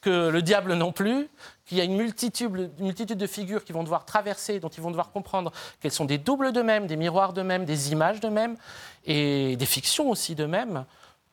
[0.00, 1.28] que le diable non plus,
[1.66, 4.82] qu'il y a une multitude, une multitude de figures qui vont devoir traverser, dont ils
[4.82, 8.56] vont devoir comprendre qu'elles sont des doubles d'eux-mêmes, des miroirs d'eux-mêmes, des images d'eux-mêmes,
[9.04, 10.84] et des fictions aussi d'eux-mêmes.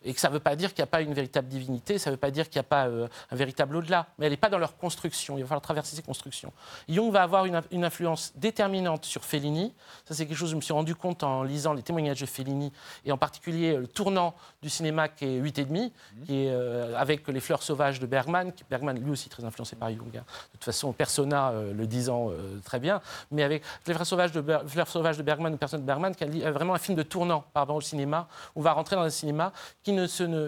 [0.04, 2.10] Et que ça ne veut pas dire qu'il n'y a pas une véritable divinité, ça
[2.10, 4.38] ne veut pas dire qu'il n'y a pas euh, un véritable au-delà, mais elle n'est
[4.38, 6.52] pas dans leur construction, il va falloir traverser ces constructions.
[6.90, 9.74] Jung va avoir une, une influence déterminante sur Fellini,
[10.06, 12.26] ça c'est quelque chose que je me suis rendu compte en lisant les témoignages de
[12.26, 12.72] Fellini,
[13.06, 16.24] et en particulier le tournant du cinéma qui est 8,5, mmh.
[16.26, 19.76] qui est euh, avec Les Fleurs Sauvages de Bergman, qui, Bergman lui aussi très influencé
[19.76, 20.24] par Jung, hein.
[20.26, 22.32] de toute façon Persona euh, le disant
[22.66, 25.88] très bien, mais avec Les Fleurs Sauvages de, Fleurs Sauvages de Bergman ou Persona de
[25.88, 28.74] Bergman, qui a vraiment un film de tournant par rapport au cinéma, où on va
[28.74, 29.52] rentrer dans un cinéma
[29.84, 29.93] qui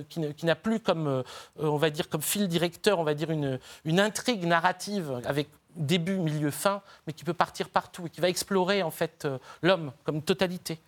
[0.09, 1.23] qui, n'a plus comme, euh,
[1.57, 3.59] on va dire, comme fil directeur, on va dire, une,
[3.99, 8.81] intrigue narrative avec début, milieu, fin, mais qui peut partir partout et qui va explorer
[8.81, 10.79] en fait euh, l'homme comme totalité.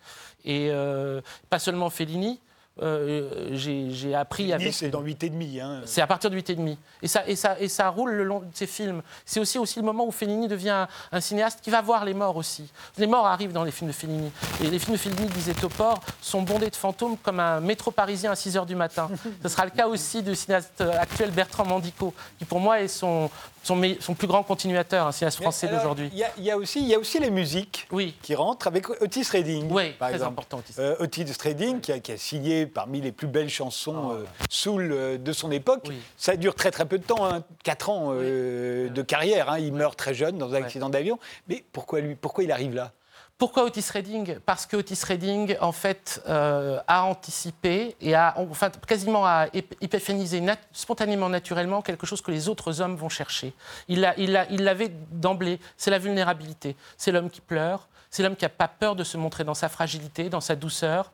[0.44, 2.40] Et euh, pas seulement Fellini,
[2.82, 4.72] euh, j'ai appris avec.
[4.72, 5.60] C'est dans 8,5.
[5.60, 5.82] Hein.
[5.84, 6.76] C'est à partir de 8,5.
[7.02, 9.02] Et ça, et, ça, et ça roule le long de ces films.
[9.24, 12.36] C'est aussi, aussi le moment où Fellini devient un, cinéaste qui va voir les morts
[12.36, 12.70] aussi.
[12.96, 14.30] Les morts arrivent dans les films de Fellini.
[14.62, 18.32] Et les films de Fellini, disait Topor, sont bondés de fantômes comme un métro parisien
[18.32, 19.10] à 6 h du matin.
[19.42, 23.30] Ce sera le cas aussi du cinéaste actuel Bertrand Mandico, qui pour moi est son,
[23.62, 26.10] son, plus grand continuateur, un cinéaste français d'aujourd'hui.
[26.12, 28.14] Il y, a aussi, y a aussi les musiques oui.
[28.22, 29.68] qui rentrent avec Otis Redding.
[29.70, 30.32] Oui, par très exemple.
[30.32, 30.58] important.
[30.58, 34.12] Otis, euh, Otis Redding qui a, qui a, signé parmi les plus belles chansons oh.
[34.12, 35.88] euh, soul euh, de son époque.
[36.16, 39.50] Ça dure très très peu de temps, hein, 4 ans de carrière.
[39.50, 39.58] Hein.
[39.58, 41.18] Il meurt très jeune dans un accident d'avion.
[41.48, 42.92] Mais pourquoi, lui, pourquoi il arrive là?
[43.38, 44.40] Pourquoi Otis Redding?
[44.40, 50.42] Parce que Otis Redding, en fait, euh, a anticipé et a, enfin, quasiment a épiphénisé
[50.72, 53.54] spontanément, naturellement, quelque chose que les autres hommes vont chercher.
[53.86, 56.74] Il l'avait d'emblée, c'est la vulnérabilité.
[56.96, 59.68] C'est l'homme qui pleure, c'est l'homme qui n'a pas peur de se montrer dans sa
[59.68, 61.12] fragilité, dans sa douceur,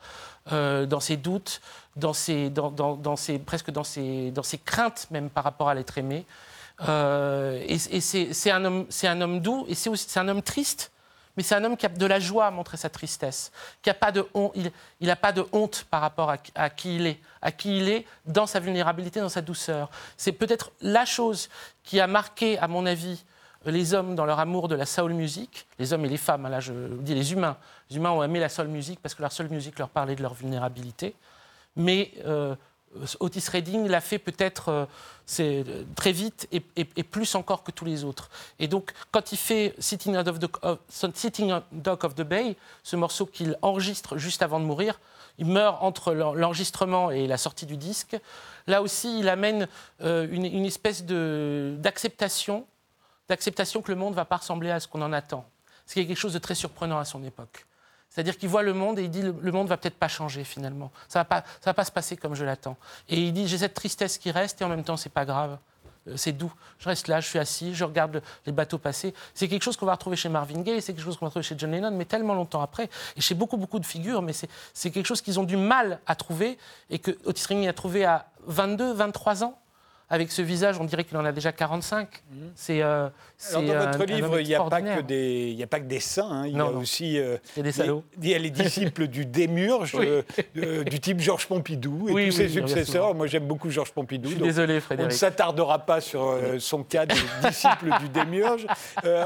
[0.51, 1.61] euh, dans ses doutes,
[1.95, 2.51] dans ses,
[3.45, 6.25] presque dans ses, dans ses craintes même par rapport à l'être aimé.
[6.89, 10.91] Euh, et, et c'est un, homme, un homme doux et c'est un homme triste
[11.37, 13.51] mais c'est un homme qui a de la joie à montrer sa tristesse,
[13.83, 17.07] qui n'a pas de honte, il n'a pas de honte par rapport à, qui il
[17.07, 19.91] est, à qui il est dans sa vulnérabilité, dans sa douceur.
[20.17, 21.49] C'est peut-être la chose
[21.83, 23.25] qui a marqué, à mon avis,
[23.67, 26.51] les hommes dans leur amour de la soul music, les hommes et les femmes, hein,
[26.51, 27.57] là je dis les humains,
[27.91, 30.23] les humains ont aimé la soul music parce que la soul music leur parlait de
[30.23, 31.15] leur vulnérabilité,
[31.77, 32.55] mais euh,
[33.21, 34.87] Otis Redding l'a fait peut-être euh,
[35.41, 36.61] euh, très vite et,
[37.05, 38.31] plus encore que tous les autres.
[38.59, 43.27] Et donc, quand il fait Sitting, Out of the, Dock of the Bay, ce morceau
[43.27, 45.01] qu'il enregistre juste avant de mourir,
[45.39, 48.17] il meurt entre l'enregistrement et la sortie du disque.
[48.67, 49.69] Là aussi, il amène
[50.03, 52.67] euh, une, espèce d'acceptation,
[53.29, 55.45] d'acceptation que le monde va pas ressembler à ce qu'on en attend.
[55.87, 57.67] Ce qui est quelque chose de très surprenant à son époque.
[58.15, 60.93] C'est-à-dire qu'il voit le monde et il dit le, monde va peut-être pas changer finalement.
[61.09, 62.77] Ça va pas, ça va pas se passer comme je l'attends.
[63.09, 65.59] Et il dit j'ai cette tristesse qui reste et en même temps c'est pas grave.
[66.07, 66.53] Euh, c'est doux.
[66.79, 69.15] Je reste là, je suis assis, je regarde les bateaux passer.
[69.35, 71.43] C'est quelque chose qu'on va retrouver chez Marvin Gaye, c'est quelque chose qu'on va retrouver
[71.43, 74.91] chez John Lennon, mais tellement longtemps après, et chez beaucoup, beaucoup de figures, mais c'est
[74.93, 76.57] quelque chose qu'ils ont du mal à trouver,
[76.91, 79.59] et que Otis Redding a trouvé à 22, 23 ans
[80.11, 82.09] avec ce visage, on dirait qu'il en a déjà 45.
[82.31, 82.53] Mhm.
[82.55, 83.09] C'est, euh,
[83.53, 86.29] dans votre livre, il n'y a, pas que des, a pas que des saints.
[86.31, 86.47] Hein.
[86.47, 87.19] Il y a aussi.
[87.19, 88.05] Euh, il y a des salauds.
[88.23, 92.49] Il y a les disciples du démurge, euh, du type Georges Pompidou et tous ses
[92.49, 93.15] successeurs.
[93.15, 94.29] Moi, j'aime beaucoup Georges Pompidou.
[94.29, 95.11] Je suis désolé, Frédéric.
[95.11, 97.15] On ne s'attardera pas sur son cas de
[97.47, 98.67] disciple du démurge.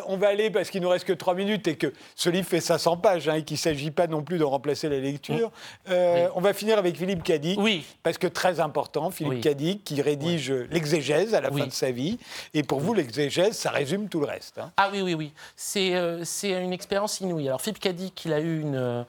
[0.07, 2.61] on va aller, parce qu'il nous reste que trois minutes et que ce livre fait
[2.61, 5.51] 500 pages hein, et qu'il ne s'agit pas non plus de remplacer la lecture.
[5.89, 7.59] On va finir avec Philippe Cadic.
[7.61, 7.85] Oui.
[8.05, 12.19] Parce que très important, Philippe Cadic, qui rédige l'exégèse à la fin de sa vie.
[12.55, 14.59] Et pour vous, l'exégèse, ça résume tout le reste.
[14.59, 14.73] Hein.
[14.77, 15.33] Ah oui, oui, oui.
[15.57, 17.49] C'est euh, une expérience inouïe.
[17.49, 18.77] Alors Philippe Cadic, il a eu une...
[18.77, 19.03] Euh,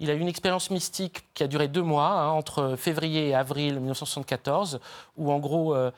[0.00, 3.34] il a eu une expérience mystique qui a duré deux mois, hein, entre février et
[3.34, 4.80] avril 1974,
[5.16, 5.92] où en gros, euh,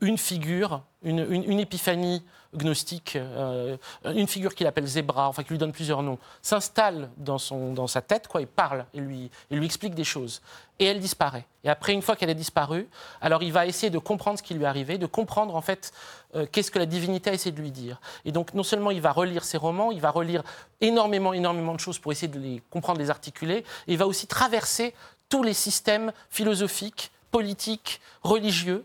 [0.00, 2.22] une figure, une, épiphanie
[2.54, 7.38] gnostique, euh, une figure qu'il appelle Zébra, enfin qui lui donne plusieurs noms, s'installe dans,
[7.50, 10.42] dans sa tête, quoi, il parle et lui, il lui explique des choses.
[10.80, 11.46] Et elle disparaît.
[11.64, 12.88] Et après, une fois qu'elle a disparu,
[13.20, 15.92] alors il va essayer de comprendre ce qui lui est arrivé, de comprendre en fait
[16.34, 18.00] euh, qu'est-ce que la divinité a essayé de lui dire.
[18.24, 20.42] Et donc, non seulement il va relire ses romans, il va relire
[20.80, 24.26] énormément, énormément de choses pour essayer de les comprendre, les articuler, et il va aussi
[24.26, 24.94] traverser
[25.28, 28.84] tous les systèmes philosophiques, politiques, religieux,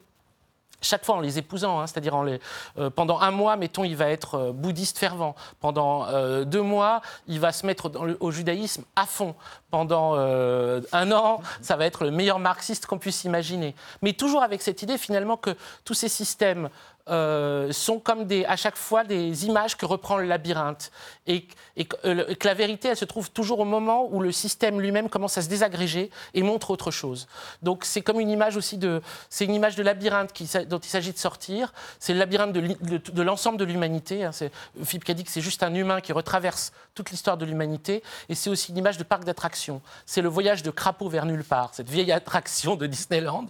[0.84, 2.16] chaque fois en les épousant, hein, c'est-à-dire
[2.78, 5.36] euh, pendant un mois, mettons, il va être euh, bouddhiste fervent.
[5.60, 9.36] Pendant euh, deux mois, il va se mettre au judaïsme à fond.
[9.72, 13.74] Pendant un an, ça va être le meilleur marxiste qu'on puisse imaginer.
[14.04, 16.70] Mais toujours avec cette idée finalement que tous ces systèmes
[17.10, 20.90] euh, sont comme à chaque fois des images que reprend le labyrinthe.
[21.28, 21.46] Et,
[22.06, 25.38] euh, que la vérité, elle se trouve toujours au moment où le système lui-même commence
[25.38, 27.28] à se désagréger et montre autre chose.
[27.62, 30.32] Donc c'est comme une image aussi de, c'est une image de labyrinthe
[30.70, 31.74] dont il s'agit de sortir.
[32.00, 34.24] C'est le labyrinthe de, l'ensemble de l'humanité.
[34.24, 34.32] Hein.
[34.86, 38.02] Philippe que c'est juste un humain qui retraverse toute l'histoire de l'humanité.
[38.30, 39.82] Et c'est aussi une image de parc d'attractions.
[40.06, 43.48] C'est le voyage de crapaud vers nulle part, cette vieille attraction de Disneyland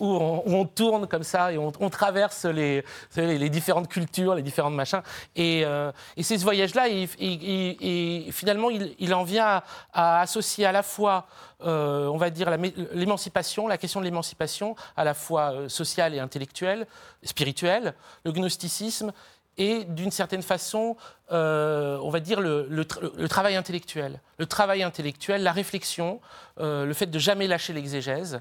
[0.00, 2.84] où on, tourne comme ça et on traverse les
[3.16, 5.02] les, différentes cultures, les différentes machins.
[5.36, 11.26] Et, euh, c'est ce voyage-là, et, finalement, il, en vient à, associer à la fois,
[11.64, 12.50] euh, on va dire,
[12.92, 16.86] l'émancipation, la, question de l'émancipation, à la fois euh, sociale et intellectuelle,
[17.22, 19.12] spirituelle, le gnosticisme
[19.58, 20.96] et d'une certaine façon,
[21.30, 22.84] on va dire, le,
[23.28, 24.20] travail intellectuel.
[24.38, 26.20] Le travail intellectuel, la réflexion,
[26.58, 28.40] le fait de jamais lâcher l'exégèse.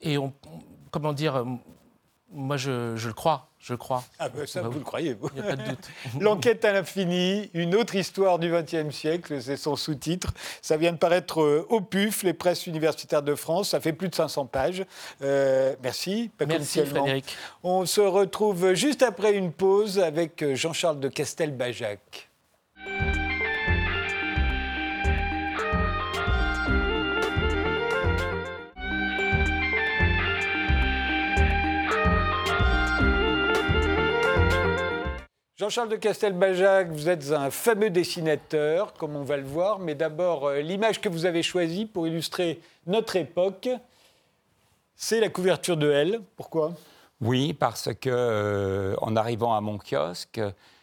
[0.00, 0.16] Et
[0.90, 1.44] comment dire,
[2.32, 3.48] moi je le crois.
[3.66, 4.04] Je crois.
[4.20, 5.28] Ah ben ça, bah vous le croyez, vous.
[5.34, 5.88] Il n'y a pas de doute.
[6.20, 10.32] L'enquête à l'infini, une autre histoire du XXe siècle, c'est son sous-titre.
[10.62, 13.70] Ça vient de paraître euh, au PUF, les presses universitaires de France.
[13.70, 14.84] Ça fait plus de 500 pages.
[15.20, 16.30] Euh, merci.
[16.46, 17.36] Merci, Frédéric.
[17.64, 22.30] On se retrouve juste après une pause avec euh, Jean-Charles de Castelbajac.
[35.58, 40.48] Jean-Charles de Castelbajac, vous êtes un fameux dessinateur, comme on va le voir, mais d'abord,
[40.48, 43.70] euh, l'image que vous avez choisie pour illustrer notre époque,
[44.96, 46.20] c'est la couverture de Elle.
[46.36, 46.74] Pourquoi?
[47.22, 50.42] Oui, parce que euh, en arrivant à mon kiosque,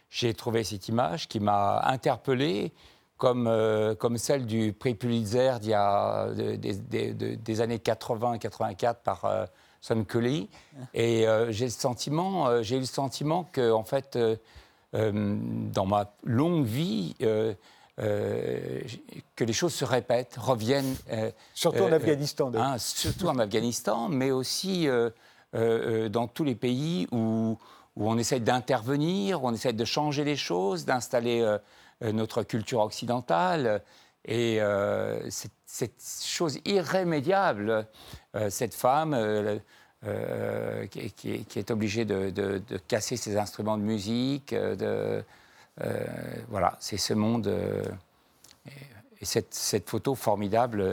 [0.09, 2.71] j'ai trouvé cette image qui m'a interpellé,
[3.17, 9.47] comme, euh, comme celle du prix Pulitzer d'il y a des années 80-84 par
[9.81, 10.49] Son Kelly.
[10.95, 14.35] Et j'ai le sentiment, j'ai eu le sentiment que en fait euh,
[14.93, 17.53] dans ma longue vie euh,
[17.99, 18.81] euh,
[19.35, 20.95] que les choses se répètent, reviennent.
[21.53, 22.51] surtout en Afghanistan.
[22.55, 24.87] Hein, surtout en Afghanistan, mais aussi
[25.53, 27.57] dans tous les pays où,
[27.95, 31.57] où on essaie d'intervenir, où on essaie de changer les choses, d'installer
[32.01, 33.83] notre culture occidentale.
[34.25, 34.59] Et
[35.27, 35.91] cette,
[36.23, 37.87] chose irrémédiable,
[38.49, 39.13] cette femme,
[40.05, 44.51] euh, qui, est obligé de, casser ses instruments de musique.
[44.51, 45.21] Euh,
[45.81, 46.05] euh,
[46.49, 47.49] voilà, c'est ce monde
[49.21, 50.83] et, cette, photo formidable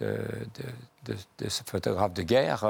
[0.00, 2.64] de, ce photographe de guerre.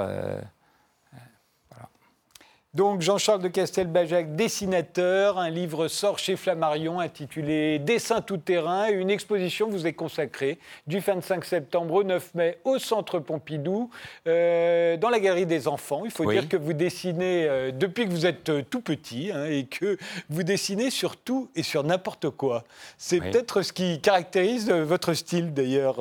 [2.74, 8.88] Donc Jean-Charles de Castelbajac, dessinateur, un livre sort chez Flammarion intitulé Dessin tout-terrain.
[8.88, 10.58] Une exposition vous est consacrée
[10.88, 13.90] du 25 septembre au 9 mai au Centre Pompidou,
[14.26, 16.02] euh, dans la Galerie des Enfants.
[16.04, 19.44] Il faut dire que vous dessinez euh, depuis que vous êtes euh, tout petit hein,
[19.44, 19.96] et que
[20.28, 22.64] vous dessinez sur tout et sur n'importe quoi.
[22.98, 25.98] C'est peut-être ce qui caractérise votre style d'ailleurs.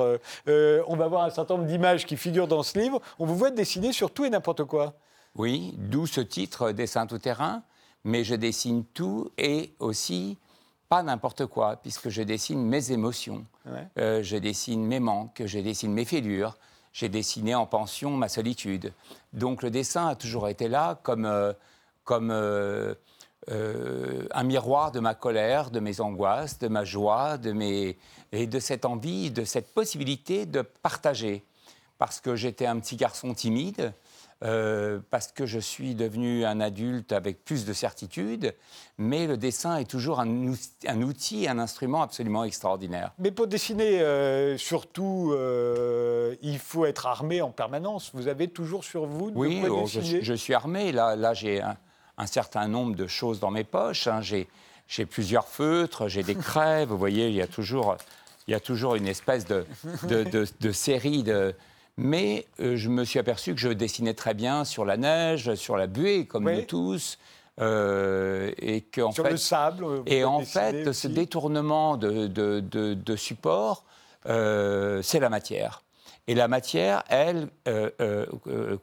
[0.48, 3.00] on va voir un certain nombre d'images qui figurent dans ce livre.
[3.20, 4.94] On vous voit dessiner sur tout et n'importe quoi.
[5.36, 7.62] Oui, d'où ce titre, Dessin tout terrain,
[8.04, 10.38] mais je dessine tout et aussi
[10.88, 13.44] pas n'importe quoi, puisque je dessine mes émotions,
[13.98, 16.56] euh, je dessine mes manques, je dessine mes fêlures,
[16.92, 18.92] j'ai dessiné en pension ma solitude.
[19.32, 21.52] Donc le dessin a toujours été là comme, euh,
[22.04, 22.94] comme euh,
[23.48, 27.98] un miroir de ma colère, de mes angoisses, de ma joie, de mes...
[28.30, 31.44] et de cette envie, de cette possibilité de partager.
[31.98, 33.92] Parce que j'étais un petit garçon timide,
[34.44, 38.54] euh, parce que je suis devenu un adulte avec plus de certitude,
[38.98, 40.52] mais le dessin est toujours un,
[40.86, 43.12] un outil, un instrument absolument extraordinaire.
[43.18, 48.10] Mais pour dessiner, euh, surtout, euh, il faut être armé en permanence.
[48.12, 50.92] Vous avez toujours sur vous de oui, quoi oh, je, je, suis armé.
[50.92, 54.08] Là, là j'ai un, certain nombre de choses dans mes poches.
[54.08, 54.20] Hein.
[54.20, 56.84] J'ai plusieurs feutres, j'ai des craies.
[56.84, 57.96] Vous voyez, il y a toujours,
[58.46, 59.64] il y a toujours une espèce de,
[60.02, 61.54] de, de, de série de
[61.96, 65.76] mais euh, je me suis aperçu que je dessinais très bien sur la neige, sur
[65.76, 67.18] la buée, comme nous tous.
[67.60, 69.86] Euh, et que, en sur le sable.
[70.06, 73.84] Et en fait, ce détournement de, de, support,
[74.26, 75.82] euh, c'est la matière.
[76.26, 77.48] Et la matière, elle,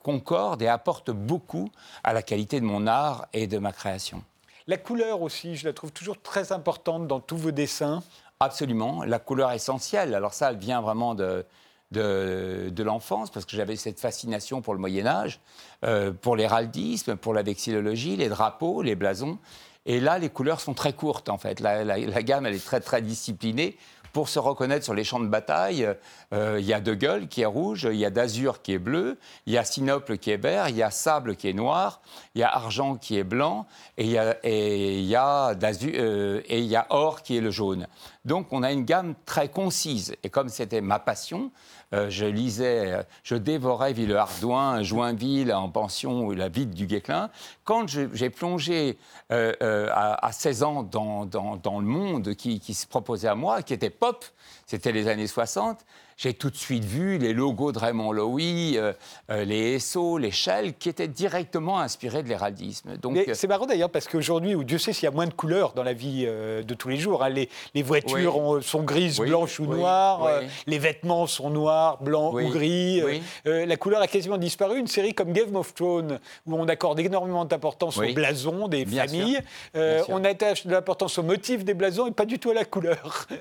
[0.03, 1.69] concorde et apporte beaucoup
[2.03, 4.23] à la qualité de mon art et de ma création.
[4.67, 8.03] La couleur aussi, je la trouve toujours très importante dans tous vos dessins.
[8.39, 10.15] Absolument, la couleur essentielle.
[10.15, 11.45] Alors ça, elle vient vraiment de,
[11.91, 15.39] de, l'enfance, parce que j'avais cette fascination pour le Moyen Âge,
[15.83, 19.37] euh, pour l'héraldisme, pour la vexillologie, les drapeaux, les blasons.
[19.85, 21.59] Et là, les couleurs sont très courtes, en fait.
[21.59, 23.77] La, gamme, elle est très, très disciplinée
[24.13, 25.87] pour se reconnaître sur les champs de bataille,
[26.33, 28.79] euh, il y a De Gueule qui est rouge, il y a d'Azur qui est
[28.79, 32.01] bleu, il y a Sinople qui est vert, il y a Sable qui est noir,
[32.35, 36.65] il y a Argent qui est blanc, et il y a, et euh, et il
[36.65, 37.87] y a Or qui est le jaune.
[38.25, 40.15] Donc on a une gamme très concise.
[40.23, 41.51] Et comme c'était ma passion,
[41.93, 47.29] euh, je lisais, euh, je dévorais Villehardouin, Joinville en pension la ville du Guéclin.
[47.65, 48.97] Quand j'ai plongé
[49.31, 53.89] euh, à, 16 ans dans, le monde qui, qui, se proposait à moi, qui était
[53.89, 54.25] pop,
[54.65, 55.85] c'était les années 60,
[56.21, 58.93] j'ai tout de suite vu les logos de Raymond Loewy, euh,
[59.31, 62.95] euh, les SO, les Shell, qui étaient directement inspirés de l'héraldisme.
[62.97, 65.73] Donc, euh, c'est marrant d'ailleurs parce qu'aujourd'hui, Dieu sait s'il y a moins de couleurs
[65.73, 67.23] dans la vie de tous les jours.
[67.23, 67.29] Hein.
[67.29, 70.41] Les, voitures sont grises, blanches ou noires.
[70.67, 73.01] les vêtements sont noirs, blancs ou gris.
[73.45, 74.77] la couleur a quasiment disparu.
[74.77, 79.39] Une série comme Game of Thrones, où on accorde énormément d'importance au blason des familles,
[79.73, 83.27] on attache de l'importance au motif des blasons et pas du tout à la couleur.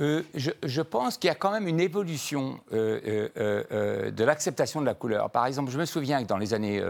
[0.00, 4.86] Euh, je, pense qu'il y a quand même une évolution euh, euh, de l'acceptation de
[4.86, 5.30] la couleur.
[5.30, 6.82] Par exemple, je me souviens que dans les années,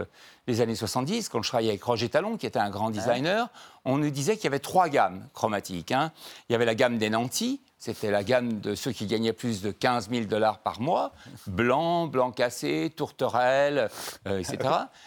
[0.47, 3.49] les années 70, quand je travaillais avec Roger Talon, qui était un grand designer,
[3.83, 5.91] on nous disait qu'il y avait trois gammes chromatiques.
[5.91, 6.11] Hein.
[6.49, 9.61] Il y avait la gamme des nantis, c'était la gamme de ceux qui gagnaient plus
[9.61, 11.11] de 15 000 dollars par mois,
[11.45, 13.89] blanc, blanc cassé, tourterelle,
[14.25, 14.57] etc.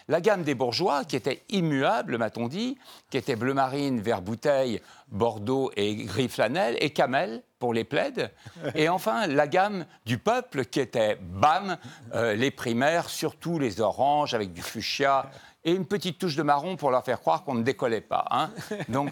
[0.07, 2.77] La gamme des bourgeois, qui était immuable, m'a-t-on dit,
[3.09, 8.31] qui était bleu marine, vert bouteille, bordeaux et gris flanelle, et camel, pour les plaides.
[8.73, 11.77] Et enfin, la gamme du peuple qui était, bam,
[12.13, 15.29] euh, les primaires, surtout les oranges avec du fuchsia
[15.65, 18.25] et une petite touche de marron pour leur faire croire qu'on ne décollait pas.
[18.31, 18.51] Hein.
[18.89, 19.11] Donc,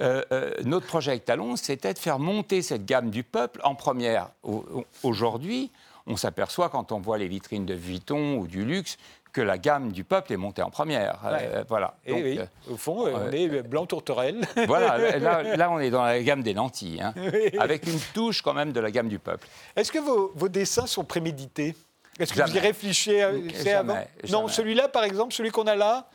[0.00, 3.74] euh, euh, notre projet avec Talon, c'était de faire monter cette gamme du peuple en
[3.74, 4.30] première.
[5.02, 5.70] Aujourd'hui,
[6.06, 8.96] on s'aperçoit quand on voit les vitrines de Vuitton ou du luxe
[9.36, 11.20] que la gamme du peuple est montée en première.
[11.26, 11.98] Euh, voilà.
[12.06, 14.40] Et oui, euh, au fond, on est blanc tourterelle.
[14.66, 15.18] Voilà,
[15.56, 17.12] là, on est dans la gamme des lentilles, hein,
[17.58, 19.46] avec une touche quand même de la gamme du peuple.
[19.76, 21.74] Est-ce que vos, vos, dessins sont prémédités?
[22.18, 23.98] Est-ce que vous y réfléchissez avant
[24.30, 26.08] Non, celui-là, par exemple, celui qu'on a là,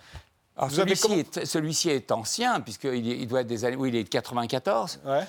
[0.70, 3.76] celui-ci est, ancien, puisqu'il il doit être des années.
[3.76, 5.02] Oui, il est de 94.
[5.06, 5.24] Euh,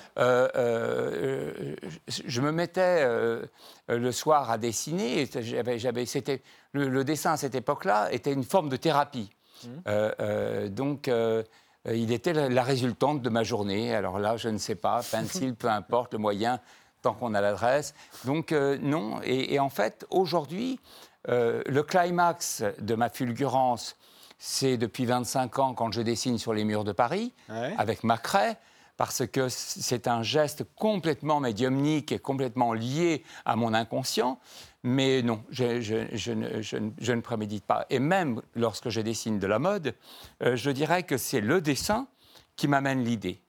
[0.55, 1.75] euh,
[2.07, 3.45] je me mettais euh,
[3.87, 5.27] le soir à dessiner.
[5.41, 6.41] J'avais, c'était,
[6.73, 9.29] le, dessin à cette époque-là était une forme de thérapie.
[9.65, 10.67] Mmh.
[10.69, 11.09] donc.
[11.89, 13.95] il était la, résultante de ma journée.
[13.95, 16.59] Alors là, je ne sais pas, pencil, peu importe, le moyen,
[17.03, 17.93] tant qu'on a l'adresse.
[18.25, 20.79] Donc non, et, et, en fait, aujourd'hui,
[21.27, 23.95] le climax de ma fulgurance,
[24.39, 27.33] c'est depuis 25 ans quand je dessine sur les murs de Paris,
[27.77, 28.57] avec Macrae,
[28.97, 34.39] parce que c'est un geste complètement médiumnique et complètement lié à mon inconscient.
[34.83, 35.73] Mais non, je,
[37.13, 37.85] ne, prémédite pas.
[37.89, 39.95] Et même lorsque je dessine de la mode,
[40.43, 42.07] euh, je dirais que c'est le dessin
[42.55, 43.39] qui m'amène l'idée.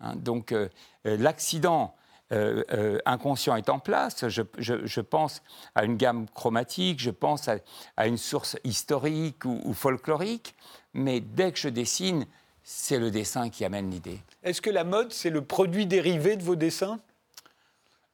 [0.00, 0.16] Hein.
[0.16, 0.68] donc euh,
[1.06, 4.28] euh, l'accident euh, euh, inconscient est en place.
[4.28, 5.42] Je, pense
[5.74, 10.54] à une gamme chromatique, je pense à, une source historique ou, folklorique,
[10.92, 12.26] mais dès que je dessine,
[12.62, 14.20] c'est le dessin qui amène l'idée.
[14.42, 16.98] Est-ce que la mode, c'est le produit dérivé de vos dessins?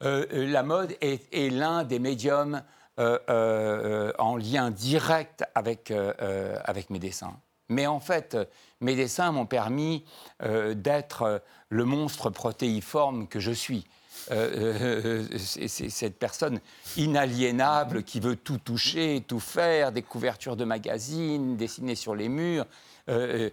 [0.02, 2.62] Euh, La mode est, l'un des médiums
[2.98, 7.34] en lien direct avec, avec mes dessins.
[7.70, 8.36] Mais en fait,
[8.80, 10.04] mes dessins m'ont permis
[10.40, 13.86] d'être le monstre protéiforme que je suis.
[14.30, 16.60] Euh, euh, c'est cette personne
[16.96, 22.66] inaliénable qui veut tout toucher, tout faire, des couvertures de magazines, dessiner sur les murs,
[23.08, 23.50] euh,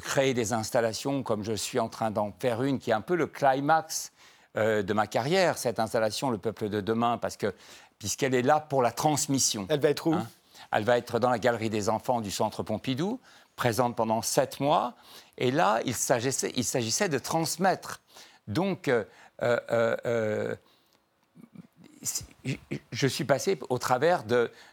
[0.00, 3.16] créer des installations comme je suis en train d'en faire une, qui est un peu
[3.16, 4.12] le climax
[4.54, 7.54] de ma carrière, cette installation, Le Peuple de demain, parce que
[7.98, 9.66] puisqu'elle est là pour la transmission.
[9.70, 10.14] Elle va être où?
[10.14, 10.26] Hein?
[10.72, 13.20] Elle va être dans la galerie des enfants du Centre Pompidou,
[13.56, 14.94] présente pendant sept mois.
[15.38, 18.00] Et là, il s'agissait, de transmettre.
[18.48, 19.31] Donc, euh, euh, euh,
[22.92, 24.24] je suis passé au travers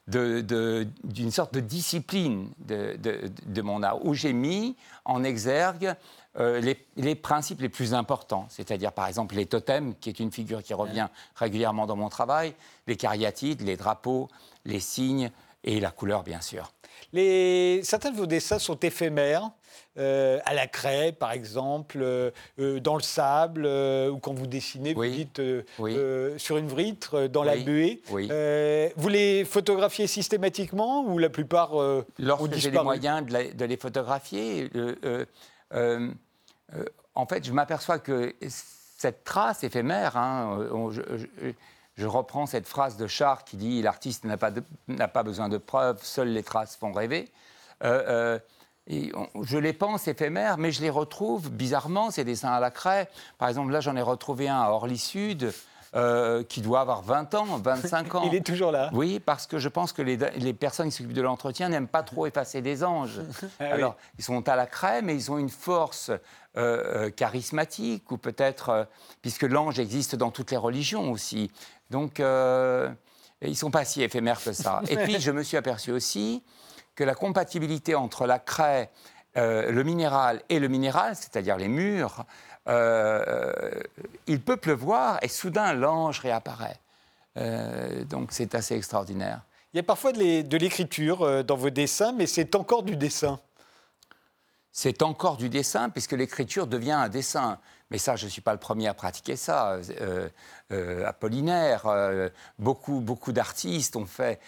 [0.08, 5.96] d'une sorte de discipline de, mon art, où j'ai mis en exergue
[6.38, 10.74] les, principes les plus importants, c'est-à-dire par exemple les totems, qui est une figure qui
[10.74, 12.54] revient régulièrement dans mon travail,
[12.88, 14.30] les cariatides, les drapeaux,
[14.66, 15.32] les signes
[15.64, 16.72] et la couleur, bien sûr.
[17.14, 17.82] Les...
[17.84, 19.52] Certains de vos dessins sont éphémères.
[19.98, 24.94] Euh, à la craie, par exemple, euh, euh, dans le sable, ou quand vous dessinez,
[24.94, 25.42] vous dites
[26.38, 28.02] sur une vitre, dans la buée.
[28.08, 31.72] vous les photographiez systématiquement ou la plupart
[32.18, 34.70] Lorsque j'ai les moyens de, les photographier,
[37.16, 40.60] en fait, je m'aperçois que cette trace éphémère, hein,
[40.92, 41.02] je,
[42.06, 44.52] reprends cette phrase de Char qui dit L'artiste n'a pas,
[45.14, 47.32] pas, besoin de preuves, seules les traces font rêver
[48.90, 53.10] je les pense éphémères, mais je les retrouve bizarrement, ces dessins à la craie.
[53.38, 55.54] Par exemple, là, j'en ai retrouvé un à Orly Sud,
[55.96, 58.24] euh, qui doit avoir 20 ans, 25 ans.
[58.26, 58.90] Il est toujours là.
[58.94, 62.04] Oui, parce que je pense que les, les personnes qui s'occupent de l'entretien n'aiment pas
[62.04, 63.22] trop effacer des anges.
[63.60, 66.12] Ah Alors, ils sont à la crème et ils ont une force
[66.58, 68.84] euh, euh, charismatique, ou peut-être, euh,
[69.22, 71.52] puisque l'ange existe dans toutes les religions aussi.
[71.90, 72.90] Donc, euh,
[73.42, 74.82] ils ne sont pas si éphémères que ça.
[74.90, 76.44] Et puis, je me suis aperçu aussi
[76.96, 78.90] que la compatibilité entre la craie,
[79.38, 82.26] euh, le minéral et le minéral, c'est-à-dire les murs,
[82.68, 83.72] euh,
[84.28, 86.80] il peut pleuvoir et soudain l'ange réapparaît.
[88.10, 89.42] Donc c'est assez extraordinaire.
[89.74, 92.98] Il y a parfois de l'é- de l'écriture dans vos dessins, mais c'est encore du
[92.98, 93.40] dessin.
[94.82, 97.58] C'est encore du dessin, puisque l'écriture devient un dessin.
[97.92, 99.74] Mais ça, je ne suis pas le premier à pratiquer ça.
[100.00, 100.30] Euh,
[100.72, 104.40] euh, Apollinaire, euh, beaucoup, beaucoup d'artistes ont fait,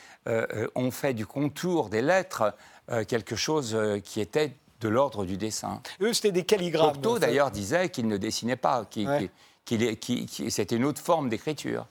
[0.76, 2.56] ont fait du contour des lettres
[3.10, 5.82] quelque chose qui était de l'ordre du dessin.
[6.00, 6.94] Eux, c'était des calligraphes.
[6.94, 9.30] Cocteau, d'ailleurs, disait qu'il ne dessinait pas, qu'il- Ouais.
[9.66, 11.88] qu'il est- qu'il- qu'il- c'était une autre forme d'écriture.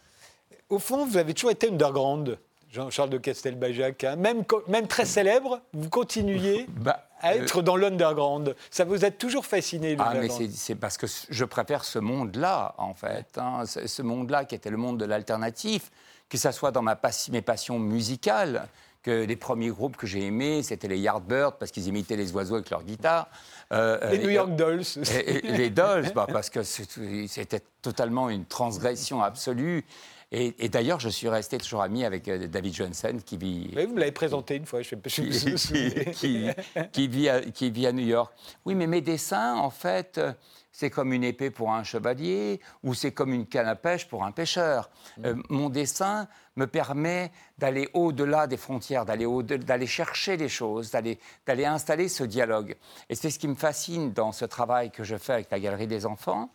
[0.70, 2.38] Au fond, vous avez toujours été underground,
[2.72, 4.02] Jean-Charles de Castelbajac.
[4.04, 4.16] hein.
[4.16, 8.54] Même, même très célèbre, vous continuez Bah, à euh, être dans l'underground.
[8.70, 12.94] Ça vous a toujours fasciné, Ah, mais c'est parce que je préfère ce monde-là, en
[12.94, 13.26] fait.
[13.38, 13.64] hein.
[13.66, 15.90] Ce, monde-là qui était le monde de l'alternatif,
[16.28, 18.66] que ce soit dans ma passi- mes passions musicales,
[19.02, 22.56] que les premiers groupes que j'ai aimés, c'était les Yardbirds, parce qu'ils imitaient les oiseaux
[22.56, 23.28] avec leur guitare.
[23.72, 24.82] Euh, Les euh, New York Dolls.
[25.26, 29.84] et- et les Dolls, bah, parce que c'était totalement une transgression absolue.
[30.32, 33.84] Et, et d'ailleurs, je suis resté toujours ami avec euh, David Johnson, qui vit, Oui,
[33.86, 36.04] vous me l'avez présenté une fois, je ne sais souvenez.
[36.12, 36.46] qui,
[36.92, 38.32] qui- vit à, qui vit à New York.
[38.64, 40.32] Oui, mais mes dessins, en fait, euh,
[40.70, 44.22] c'est comme une épée pour un chevalier ou c'est comme une canne à pêche pour
[44.24, 44.88] un pêcheur.
[45.24, 51.64] Euh, mon dessin me permet d'aller au-delà des frontières, d'aller chercher les choses, d'aller d'aller
[51.64, 52.76] installer ce dialogue.
[53.08, 55.88] Et c'est ce qui me fascine dans ce travail que je fais avec la Galerie
[55.88, 56.52] des enfants,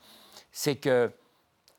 [0.53, 1.11] c'est que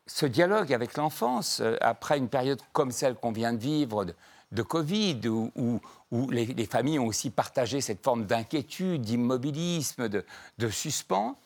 [0.07, 4.14] ce dialogue avec l'enfance, euh, après une période comme celle qu'on vient de vivre, de,
[4.52, 5.80] de Covid, où, où-
[6.12, 10.24] où les, les familles ont aussi partagé cette forme d'inquiétude, d'immobilisme, de,
[10.59, 11.36] de suspens,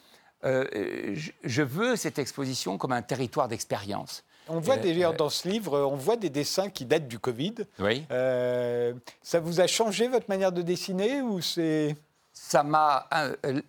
[0.45, 0.67] euh,
[1.15, 4.25] je, je veux cette exposition comme un territoire d'expérience.
[4.49, 7.55] On voit d'ailleurs euh, dans ce livre, on voit des dessins qui datent du Covid.
[7.79, 8.05] Oui.
[8.11, 8.93] Euh,
[9.23, 11.95] ça vous a changé votre manière de dessiner ou c'est
[12.33, 13.07] Ça m'a.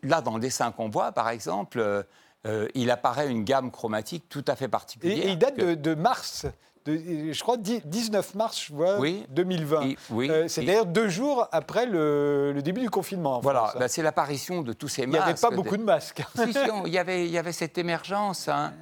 [0.04, 2.06] Là, dans le dessin qu'on voit, par exemple,
[2.48, 5.26] euh, il apparaît une gamme chromatique tout à fait particulière.
[5.26, 6.46] et il date que- de, de mars,
[6.86, 9.26] de- je crois 10 19 mars, je vois, Oui.
[9.30, 9.82] 2020.
[9.84, 10.30] Et- oui.
[10.32, 13.38] Euh, c'est d'ailleurs deux jours après le, le début du confinement.
[13.38, 13.80] en Voilà, hein.
[13.80, 15.24] bah, c'est l'apparition de tous ces il masques.
[15.26, 16.24] n'y avait pas beaucoup de masques.
[16.36, 18.48] Si, si, on- il, y avait, il y avait cette émergence.
[18.48, 18.74] hein.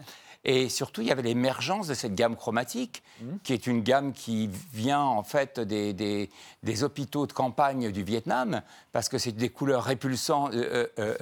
[0.46, 3.04] Et surtout, il y avait l'émergence de cette gamme chromatique,
[3.44, 6.30] qui est une gamme qui vient en fait des, des-
[6.64, 8.62] des hôpitaux de campagne du Vietnam,
[8.94, 11.16] parce que c'est des couleurs répulsantes euh, euh,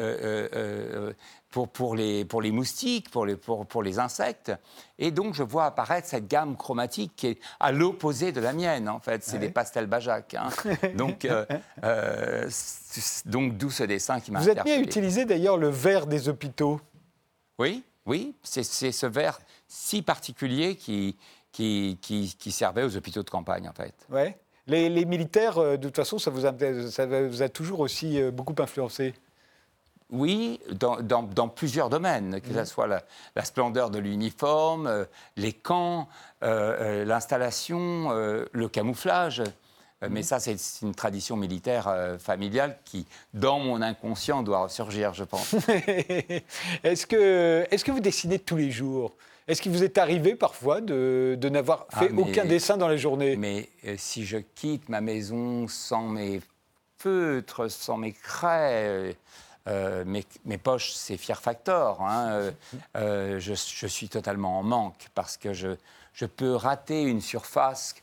[0.54, 1.14] euh,
[1.50, 4.52] pour, pour, les, pour les moustiques, pour les, pour, pour les insectes.
[5.00, 8.88] Et donc, je vois apparaître cette gamme chromatique qui est à l'opposé de la mienne,
[8.88, 9.24] en fait.
[9.24, 10.36] C'est des pastels Bajac.
[10.36, 10.50] hein.
[10.96, 11.28] donc,
[13.26, 14.84] donc, d'où ce dessin qui m'a Vous êtes interpellé.
[14.84, 16.80] utiliser d'ailleurs le vert des hôpitaux?
[17.60, 21.16] Oui, oui, c'est ce verre si particulier qui,
[21.52, 23.94] qui, qui, qui servait aux hôpitaux de campagne, en fait.
[24.10, 24.38] Ouais.
[24.66, 26.54] Les, les militaires, euh, de toute façon, ça vous a,
[26.90, 29.14] ça vous a toujours aussi euh, beaucoup influencé.
[30.10, 33.04] Oui, dans, dans- dans plusieurs domaines, que ce soit la,
[33.36, 35.04] la splendeur de l'uniforme, euh,
[35.36, 36.08] les camps,
[36.44, 38.10] euh, euh, l'installation,
[38.52, 39.44] le camouflage.
[40.04, 45.14] Euh, Mais ça, c'est une tradition militaire euh, familiale qui, dans mon inconscient, doit ressurgir,
[45.14, 45.54] je pense.
[46.84, 49.14] est-ce, que, est-ce que vous dessinez tous les jours?
[49.48, 52.88] Est-ce qu'il vous est arrivé parfois de, de n'avoir Ah, fait mais- aucun dessin dans
[52.88, 53.36] la journée?
[53.38, 56.42] Mais euh, si je quitte ma maison sans mes
[56.98, 59.16] feutres, sans mes craies,
[59.68, 62.02] euh, mes, mes poches, c'est Fear Factor.
[62.02, 62.52] hein,
[62.96, 65.70] je, je suis totalement en manque parce que je,
[66.14, 67.96] je peux rater une surface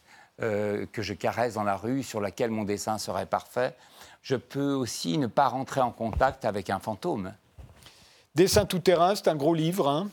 [0.43, 3.75] euh, que je caresse dans la rue, sur laquelle mon dessin serait parfait.
[4.23, 7.33] Je peux aussi ne pas rentrer en contact avec un fantôme.
[8.35, 9.89] Dessin tout-terrain, c'est un gros livre.
[9.89, 10.09] hein.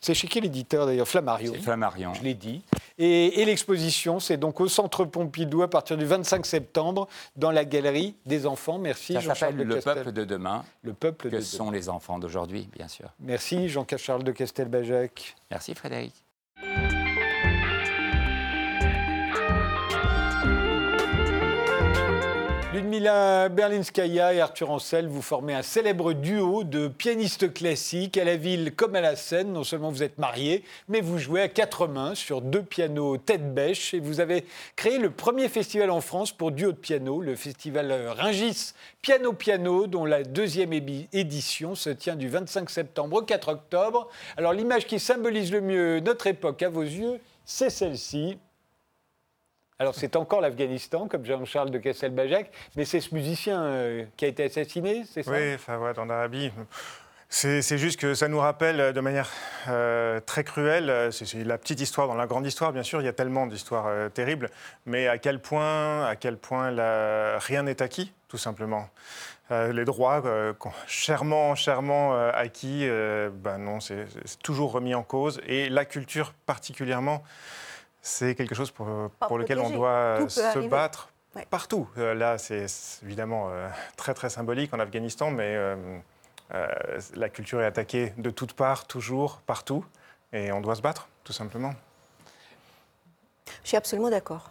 [0.00, 1.08] C'est chez quel éditeur d'ailleurs?
[1.08, 1.52] Flammarion.
[1.54, 2.14] C'est Flammarion.
[2.14, 2.62] Je l'ai dit.
[2.98, 7.64] Et, et l'exposition, c'est donc au Centre Pompidou à partir du 25 septembre dans la
[7.64, 8.78] galerie des enfants.
[8.78, 9.94] Merci Ça Jean-Charles s'appelle Le Castel.
[9.94, 13.08] peuple de demain, Le peuple que de sont les enfants d'aujourd'hui, bien sûr.
[13.20, 15.34] Merci Jean-Charles de Castelbajac.
[15.50, 16.14] Merci Frédéric.
[22.76, 28.36] Ludmila Berlinskaya et Arthur Ancel, vous formez un célèbre duo de pianistes classiques à la
[28.36, 29.54] ville comme à la scène.
[29.54, 33.54] Non seulement vous êtes mariés, mais vous jouez à quatre mains sur deux pianos tête
[33.54, 33.94] bêche.
[33.94, 34.44] Et vous avez
[34.76, 39.86] créé le premier festival en France pour duo de piano, le festival Ringis Piano Piano,
[39.86, 44.10] dont la deuxième édition se tient du 25 septembre au 4 octobre.
[44.36, 48.36] Alors l'image qui symbolise le mieux notre époque à vos yeux, c'est celle-ci.
[49.78, 54.28] Alors c'est encore l'Afghanistan, comme Jean-Charles de Kessel-Bajac, mais c'est ce musicien euh, qui a
[54.28, 55.30] été assassiné, c'est ça?
[55.30, 56.50] Oui, dans l'Arabie.
[57.28, 59.28] C'est juste que ça nous rappelle de manière
[59.68, 63.08] euh, très cruelle, c'est la petite histoire dans la grande histoire, bien sûr, il y
[63.08, 64.48] a tellement d'histoires euh, terribles,
[64.86, 66.70] mais à quel point, à quel point
[67.38, 68.88] rien n'est acquis, tout simplement.
[69.50, 70.22] les droits
[70.86, 74.06] chèrement, chèrement acquis, ben non, c'est
[74.42, 77.22] toujours remis en cause, et la culture particulièrement
[78.06, 78.86] c'est quelque chose pour,
[79.26, 81.10] pour lequel on doit se battre
[81.50, 81.88] partout.
[81.98, 82.66] Euh, là, c'est
[83.02, 85.76] évidemment euh, très très symbolique en Afghanistan, mais euh,
[87.14, 89.84] la culture est attaquée de toutes parts, toujours, partout,
[90.32, 91.74] et on doit se battre, tout simplement.
[93.62, 94.48] Je suis absolument d'accord.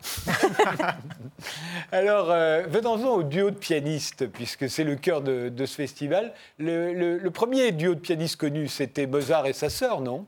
[1.91, 6.33] Alors, venons-en au duo de pianistes, puisque c'est le cœur de, ce festival.
[6.59, 10.25] Le, le, premier duo de pianistes connu, c'était Mozart et sa sœur, non?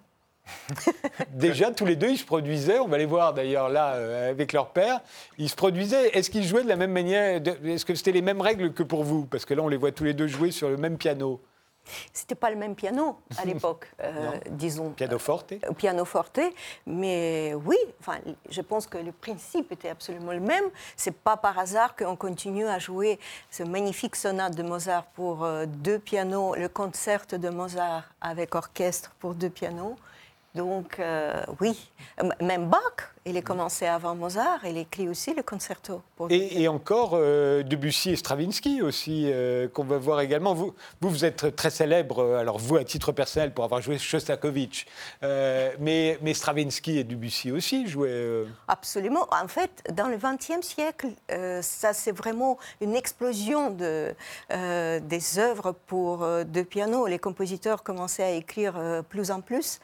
[1.33, 2.79] Déjà, tous les deux, ils se produisaient.
[2.79, 5.01] On va les voir d'ailleurs là euh, avec leur père.
[5.37, 6.09] Ils se produisaient.
[6.09, 9.03] Est-ce qu'ils jouaient de la même manière Est-ce que c'était les mêmes règles que pour
[9.03, 9.25] vous?
[9.25, 11.41] Parce que là, on les voit tous les deux jouer sur le même piano.
[12.11, 14.89] C'était pas le même piano à l'époque, euh, disons.
[14.91, 15.53] Piano forte.
[15.53, 16.41] Euh, piano forte,
[16.85, 17.77] mais oui.
[18.01, 18.17] Enfin,
[18.49, 20.65] je pense que le principe était absolument le même.
[20.97, 23.19] C'est pas par hasard qu'on continue à jouer
[23.49, 29.33] ce magnifique sonate de Mozart pour deux pianos, le concert de Mozart avec orchestre pour
[29.33, 29.95] deux pianos.
[30.57, 31.91] Donc, euh, oui,
[32.41, 36.01] même Bach, il est commencé avant Mozart, il écrit aussi le concerto.
[36.29, 40.53] et, encore euh, Debussy et Stravinsky aussi, euh, qu'on va voir également.
[40.53, 44.85] Vous, vous, vous, êtes très célèbre, alors vous à titre personnel, pour avoir joué Shostakovich,
[45.21, 48.45] mais, mais, Stravinsky et Debussy aussi jouaient.
[48.67, 49.27] Absolument.
[49.31, 51.07] En fait, dans le XXe siècle,
[51.61, 54.13] ça c'est vraiment une explosion de,
[54.49, 57.07] des œuvres pour deux pianos.
[57.07, 59.79] Les compositeurs commençaient à écrire plus en plus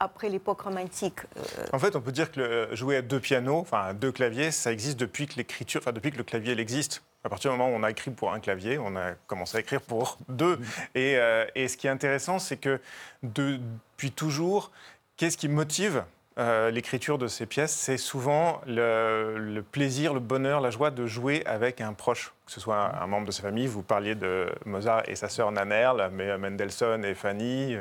[0.00, 1.20] après l'époque romantique.
[1.36, 4.12] Euh, en fait, on peut dire que le, jouer à deux pianos, enfin à deux
[4.12, 7.02] claviers, ça existe depuis que l'écriture, enfin depuis que le clavier existe.
[7.24, 9.60] À partir du moment où on a écrit pour un clavier, on a commencé à
[9.60, 10.60] écrire pour deux.
[10.94, 12.80] Et, euh, et ce qui est intéressant, c'est que
[13.24, 14.70] depuis toujours,
[15.16, 16.04] qu'est-ce qui motive
[16.38, 21.42] euh, l'écriture de ces pièces, c'est souvent le, plaisir, le bonheur, la joie de jouer
[21.46, 23.66] avec un proche, que ce soit un, membre de sa famille.
[23.66, 27.74] Vous parliez de Mozart et sa sœur Nannerl, mais euh, Mendelssohn et Fanny,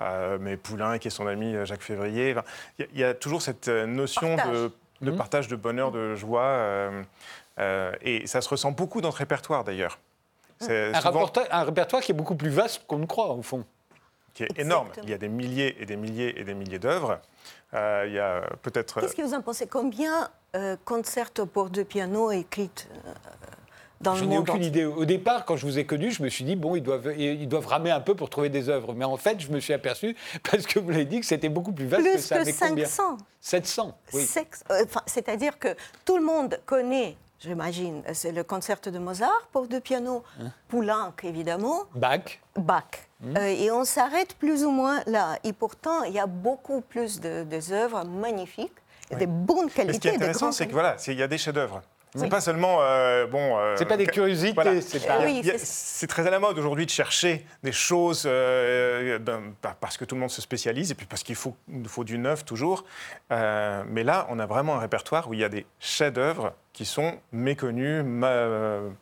[0.00, 0.42] euh, mm.
[0.42, 2.34] mais Poulain qui est son ami Jacques Février.
[2.80, 5.16] Il y, a toujours cette notion de, mm.
[5.16, 6.90] partage de bonheur, de joie,
[8.02, 10.00] et ça se ressent beaucoup dans ce répertoire d'ailleurs.
[10.68, 13.64] Un, un répertoire qui est beaucoup plus vaste qu'on ne croit, au fond
[14.34, 14.88] qui est énorme.
[15.02, 17.20] Il y a des milliers et des milliers et des milliers d'œuvres.
[17.74, 19.00] Euh, il y a peut-être.
[19.00, 19.66] Qu'est-ce que vous en pensez?
[19.66, 23.12] Combien euh, concertos pour deux pianos écrites euh,
[24.00, 24.84] dans je le monde Je n'ai aucune idée.
[24.84, 27.48] Au départ, quand je vous ai connu, je me suis dit, bon, ils doivent, ils
[27.48, 28.94] doivent ramer un peu pour trouver des œuvres.
[28.94, 30.16] Mais en fait, je me suis aperçu,
[30.50, 32.36] parce que vous l'avez dit, que c'était beaucoup plus vaste plus que ça.
[32.36, 33.16] Plus que 500.
[33.40, 34.26] 700, oui.
[35.06, 35.68] C'est-à-dire que
[36.04, 38.02] tout le monde connaît j'imagine.
[38.12, 40.50] C'est le concert de Mozart pour deux pianos, hein?
[40.68, 41.82] Poulenc évidemment.
[41.94, 42.40] Bach.
[42.56, 42.84] Bach.
[43.20, 43.36] Hmm.
[43.36, 45.38] Euh, et on s'arrête plus ou moins là.
[45.44, 48.72] Et pourtant, il y a beaucoup plus de, œuvres magnifiques,
[49.10, 49.94] et de bonnes qualités.
[49.94, 51.82] ce qui est intéressant, c'est que voilà, il y a des chefs-d'œuvre.
[52.16, 53.58] C'est pas seulement euh, bon.
[53.58, 54.80] Euh, c'est pas des curiosités.
[55.58, 59.18] C'est très à la mode aujourd'hui de chercher des choses euh,
[59.80, 62.44] parce que tout le monde se spécialise et puis parce qu'il faut, faut du neuf
[62.44, 62.84] toujours.
[63.30, 67.14] mais là, on a vraiment un répertoire où il y a des chefs-d'œuvre qui sont
[67.32, 68.04] méconnus,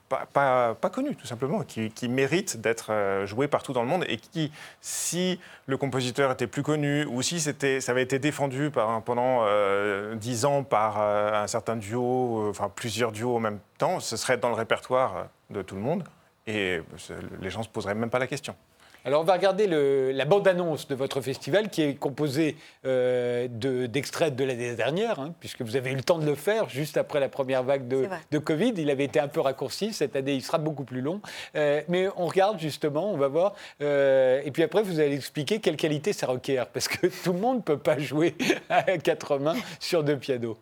[0.09, 4.19] pas, pas, connus tout simplement, qui, méritent d'être euh, joués partout dans le monde et
[4.19, 4.53] qui,
[4.83, 7.53] si le compositeur était plus connu ou si ça
[7.89, 13.37] avait été défendu pendant euh, dix ans par euh, un certain duo, enfin plusieurs duos
[13.37, 16.05] en même temps, ce serait dans le répertoire de tout le monde
[16.47, 16.81] et
[17.41, 18.55] les gens ne se poseraient même pas la question.
[19.05, 24.45] Alors on va regarder la bande-annonce de votre festival qui est composée euh, d'extraits de,
[24.45, 27.29] l'année dernière, hein, puisque vous avez eu le temps de le faire juste après la
[27.29, 28.75] première vague de, Covid.
[28.77, 31.21] Il avait été un peu raccourci, cette année il sera beaucoup plus long.
[31.57, 33.55] Euh, mais on regarde justement, on va voir.
[33.81, 37.41] Euh, et puis après vous allez expliquer quelle qualité ça requiert, parce que tout le
[37.41, 38.37] monde ne peut pas jouer
[38.69, 40.57] à quatre mains sur deux pianos.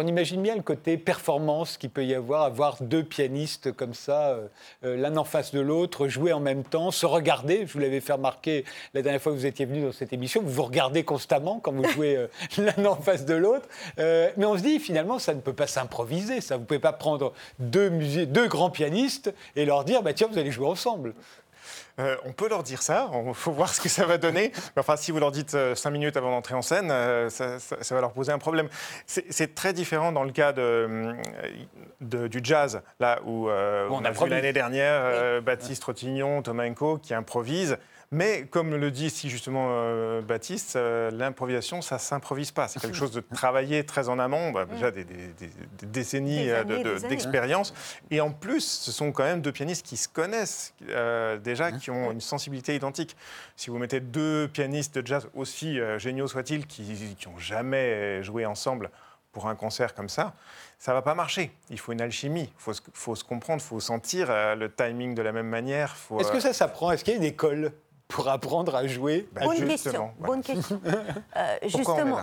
[0.00, 4.28] On imagine bien le côté performance qu'il peut y avoir, avoir deux pianistes comme ça,
[4.28, 4.46] euh,
[4.84, 7.66] euh, l'un en face de l'autre, jouer en même temps, se regarder.
[7.66, 10.40] Je vous l'avais fait remarquer la dernière fois que vous étiez venu dans cette émission,
[10.40, 12.28] vous vous regardez constamment quand vous jouez euh,
[12.76, 13.68] l'un en face de l'autre.
[13.96, 16.54] mais on se dit finalement ça ne peut pas s'improviser, ça.
[16.54, 20.38] Vous ne pouvez pas prendre deux, deux grands pianistes et leur dire bah, tiens vous
[20.38, 21.14] allez jouer ensemble.
[21.98, 24.52] Euh, on peut leur dire ça, il faut voir ce que ça va donner.
[24.76, 27.58] Mais enfin, si vous leur dites euh, cinq minutes avant d'entrer en scène, euh, ça,
[27.90, 28.68] va leur poser un problème.
[29.06, 31.16] C'est très différent dans le cas de,
[32.00, 37.78] du jazz, là où on, a, vu l'année dernière Baptiste Rotignon, Thomas Enco qui improvisent.
[38.10, 42.66] Mais comme le dit ici justement euh, Baptiste, euh, l'improvisation, ça ne s'improvise pas.
[42.66, 45.04] C'est quelque chose de travailler très en amont, bah, déjà des,
[45.82, 46.64] décennies euh,
[47.00, 47.74] d'expérience.
[48.10, 50.74] Et en plus, ce sont quand même deux pianistes qui se connaissent
[51.44, 53.14] déjà, qui ont une sensibilité identique.
[53.56, 58.90] Si vous mettez deux pianistes de jazz, aussi géniaux soient-ils, qui n'ont jamais joué ensemble
[59.32, 60.34] pour un concert comme ça,
[60.78, 61.52] ça va pas marcher.
[61.68, 65.20] Il faut une alchimie, il faut, faut, se comprendre, il faut sentir le timing de
[65.20, 65.94] la même manière.
[66.18, 66.90] Est-ce que ça s'apprend?
[66.90, 67.72] Est-ce qu'il y a une école?
[68.08, 70.10] Pour apprendre à jouer bah, Bonne question.
[70.18, 70.80] Bonne question.
[71.36, 72.20] Euh, justement.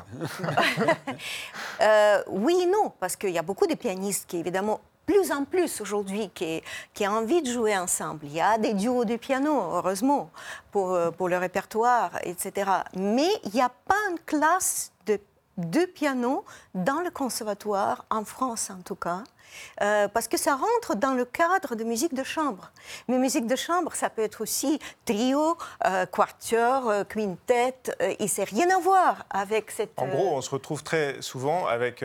[1.82, 5.46] euh, oui et non, parce qu'il y a beaucoup de pianistes qui, évidemment, plus en
[5.46, 6.64] plus aujourd'hui, qui,
[6.94, 8.22] qui ont envie de jouer ensemble.
[8.24, 10.32] Il y a des duos de piano, heureusement,
[10.72, 12.72] pour, euh, pour le répertoire, etc.
[12.96, 15.20] Mais il n'y a pas une classe de,
[15.58, 19.24] de piano dans le conservatoire, en France en tout cas.
[19.82, 22.72] Euh, parce que ça rentre dans le cadre de musique de chambre.
[23.08, 27.76] Mais musique de chambre, ça peut être aussi trio, euh, quatuor, euh, quintet,
[28.20, 29.92] et c'est rien à voir avec cette...
[29.98, 32.04] En gros, on se retrouve très souvent avec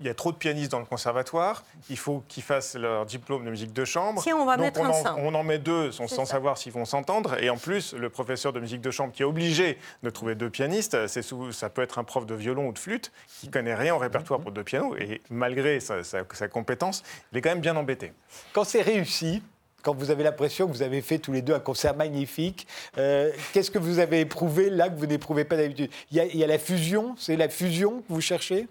[0.00, 3.44] il y a trop de pianistes dans le conservatoire, il faut qu'ils fassent leur diplôme
[3.44, 4.22] de musique de chambre.
[4.22, 5.20] Si on va mettre on en, ensemble.
[5.24, 7.42] on en met deux sans, savoir s'ils vont s'entendre.
[7.42, 10.50] Et en plus, le professeur de musique de chambre qui est obligé de trouver deux
[10.50, 13.98] pianistes, ça peut être un prof de violon ou de flûte qui connaît rien au
[13.98, 14.96] répertoire pour deux pianos.
[14.96, 16.02] Et malgré sa,
[16.50, 18.12] compétence, il est quand même bien embêté.
[18.52, 19.42] Quand c'est réussi,
[19.82, 22.68] quand vous avez l'impression que vous avez fait tous les deux un concert magnifique,
[22.98, 25.90] euh, qu'est-ce que vous avez éprouvé là que vous n'éprouvez pas d'habitude?
[26.12, 28.68] Il, il, y a la fusion, c'est la fusion que vous cherchez?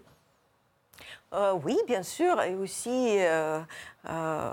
[1.33, 3.17] Euh, oui, bien sûr, et aussi
[4.09, 4.51] euh,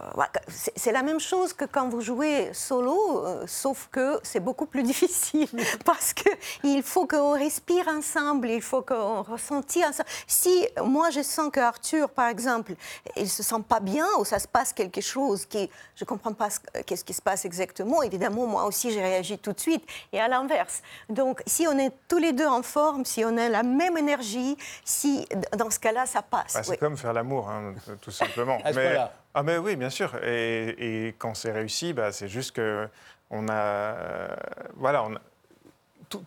[0.56, 4.82] c'est la même chose que quand vous jouez solo, euh, sauf que c'est beaucoup plus
[4.92, 5.48] difficile
[5.84, 10.08] parce qu'il faut qu'on respire ensemble, il faut qu'on ressentit ensemble.
[10.26, 12.74] Si moi je sens que Arthur, par exemple,
[13.16, 16.48] il se sent pas bien ou ça se passe quelque chose qui je comprends pas
[16.86, 20.26] qu'est-ce qui se passe exactement, évidemment moi aussi j'ai réagi tout de suite et à
[20.26, 20.82] l'inverse.
[21.08, 24.56] Donc si on est tous les deux en forme, si on a la même énergie,
[24.84, 26.54] si dans ce cas-là ça passe.
[26.54, 28.58] Bah, c'est comme faire l'amour, hein, tout simplement.
[28.74, 28.98] Mais,
[29.34, 30.14] ah ben oui, bien sûr.
[30.24, 32.88] Et, quand c'est réussi, bah, c'est juste que
[33.30, 34.28] on a, euh,
[34.76, 35.14] voilà, on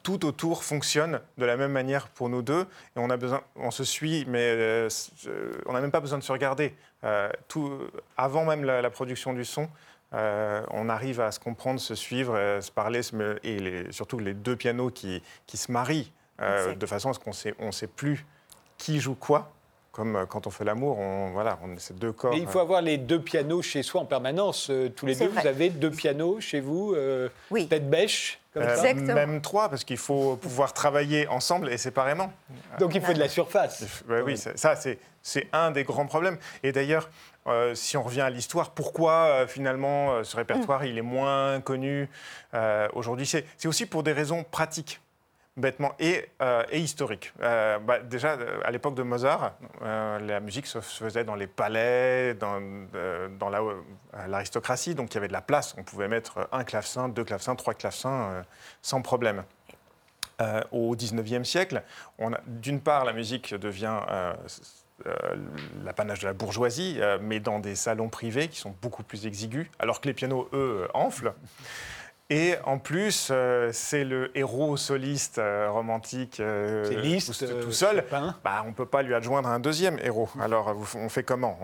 [0.04, 3.72] tout, autour fonctionne de la même manière pour nous deux et on a besoin, on
[3.72, 4.90] se suit, mais euh,
[5.66, 6.76] on n'a même pas besoin de se regarder.
[7.06, 7.80] Euh, tout,
[8.18, 9.70] avant même la, production du son,
[10.12, 13.00] on arrive à se comprendre, se suivre, se parler,
[13.44, 17.56] et surtout les deux pianos qui, qui se marient de façon à ce qu'on sait,
[17.60, 18.26] on sait plus
[18.78, 19.54] qui joue quoi
[19.98, 22.32] comme euh, quand on fait l'amour, on, voilà, on ces deux corps.
[22.36, 22.62] il faut euh.
[22.62, 24.70] avoir les deux pianos chez soi en permanence.
[24.70, 26.96] Euh, tous les deux, vous avez deux pianos chez vous
[27.50, 27.66] Oui.
[27.66, 28.94] Peut-être bêche comme ça.
[28.94, 32.32] Même trois, parce qu'il faut pouvoir travailler ensemble et séparément.
[32.80, 33.84] Donc il faut de la surface.
[34.24, 36.38] oui, ça, c'est un des grands problèmes.
[36.62, 37.10] Et d'ailleurs,
[37.74, 42.08] si on revient à l'histoire, pourquoi finalement ce répertoire il est moins connu
[42.94, 43.26] aujourd'hui?
[43.26, 45.02] C'est aussi pour des raisons pratiques
[45.58, 47.34] bêtement, et, euh, historique.
[47.42, 52.36] Euh, bah, déjà, à l'époque de Mozart, euh, la musique se faisait dans les palais,
[52.36, 53.50] dans
[54.28, 55.76] l'aristocratie, donc il y avait de la place.
[55.78, 58.46] On pouvait mettre un clavecin, deux clavecins, trois clavecins
[58.82, 59.44] sans problème.
[60.72, 61.82] au XIXe siècle,
[62.46, 64.00] d'une part, la musique devient
[65.84, 70.00] l'apanage de la bourgeoisie, mais dans des salons privés qui sont beaucoup plus exigus, alors
[70.00, 71.34] que les pianos, eux, enflent.
[72.30, 76.84] Et en plus, euh, c'est le héros soliste euh, romantique euh,
[77.62, 78.04] tout, seul.
[78.44, 80.30] Bah, on ne peut pas lui adjoindre un deuxième héros.
[80.40, 81.58] Alors, on fait comment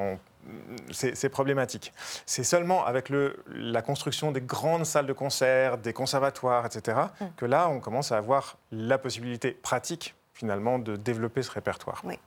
[0.92, 1.94] c'est problématique.
[2.26, 7.26] C'est seulement avec le, la construction des grandes salles de concert, des conservatoires, etc., mm.
[7.38, 12.02] que là, on commence à avoir la possibilité pratique, finalement, de développer ce répertoire.
[12.04, 12.20] Oui.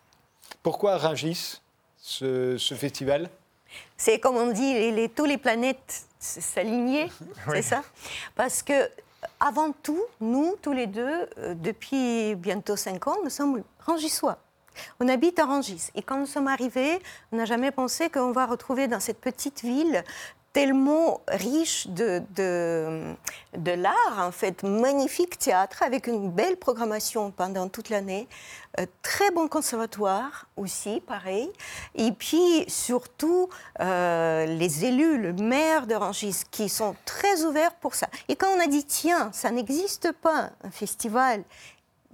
[0.62, 1.60] Pourquoi Rungis,
[1.98, 3.28] ce, festival?
[3.98, 7.10] C'est comme on dit, les, tous les planètes s'aligner,
[7.52, 7.82] c'est ça?
[8.34, 8.90] Parce que
[9.40, 14.38] avant tout, nous, tous les deux, euh, depuis bientôt cinq ans, nous sommes rangissois.
[15.00, 15.88] On habite à Rangis.
[15.94, 16.98] Et quand nous sommes arrivés,
[17.32, 20.04] on n'a jamais pensé qu'on va retrouver dans cette petite ville
[20.56, 23.14] tellement riche de, de,
[23.58, 28.26] de l'art, en fait, magnifique théâtre avec une belle programmation pendant toute l'année,
[28.80, 31.50] euh, très bon conservatoire aussi, pareil,
[31.94, 33.50] et puis surtout
[33.80, 38.06] euh, les élus, le maire de Rangis, qui sont très ouverts pour ça.
[38.28, 41.44] Et quand on a dit, tiens, ça n'existe pas, un festival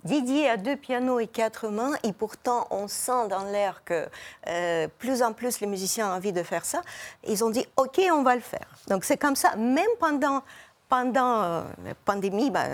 [0.05, 4.09] Didier a deux pianos et quatre mains, et pourtant on sent dans l'air que
[4.49, 6.83] euh, plus en plus les musiciens ont envie de faire ça.
[7.27, 8.67] Ils ont dit OK, on va le faire.
[8.89, 10.43] Donc c'est comme ça, même pendant
[10.89, 12.67] pendant euh, la pandémie, bah,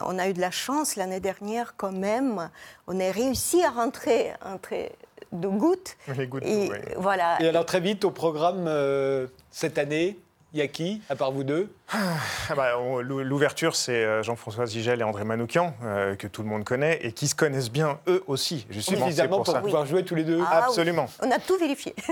[0.00, 2.50] on a eu de la chance l'année dernière quand même.
[2.88, 4.90] On a réussi à rentrer, rentrer
[5.30, 5.96] de gouttes.
[6.16, 6.78] Les gouttes, et, oui.
[6.96, 7.40] voilà.
[7.40, 10.18] Et alors très vite au programme euh, cette année,
[10.52, 11.72] il y a qui, à part vous deux?
[11.92, 12.72] Ah bah,
[13.02, 17.12] L'ouverture, c'est euh, Jean-François Zigel et André Manoukian, euh, que tout le monde connaît et
[17.12, 18.66] qui se connaissent bien eux aussi.
[18.70, 19.60] Justement, c'est Suffisamment pour pour ça.
[19.60, 20.64] pouvoir jouer tous les deux Ah oui.
[20.68, 21.06] Absolument.
[21.22, 21.94] On a tout vérifié.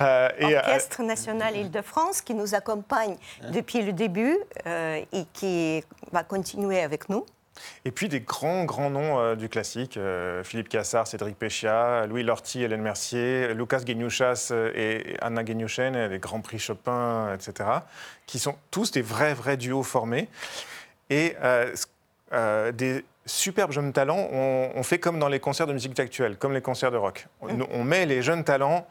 [0.00, 3.16] Euh, et, euh, Orchestre national Île-de-France qui nous accompagne
[3.52, 7.24] depuis le début euh, et qui va continuer avec nous.
[7.84, 12.22] Et puis des grands, grands noms euh, du classique, euh, Philippe Cassard, Cédric Péchia, Louis
[12.22, 17.68] Lorty, Hélène Mercier, Lucas Guignouchas euh, et Anna Guignouchen, les grands prix Chopin, etc.,
[18.26, 20.28] qui sont tous des vrais, vrais duos formés.
[21.10, 25.98] Et euh, des superbes jeunes talents, on, on fait comme dans les concerts de musique
[25.98, 27.26] actuelle, comme les concerts de rock.
[27.40, 28.86] On, on met les jeunes talents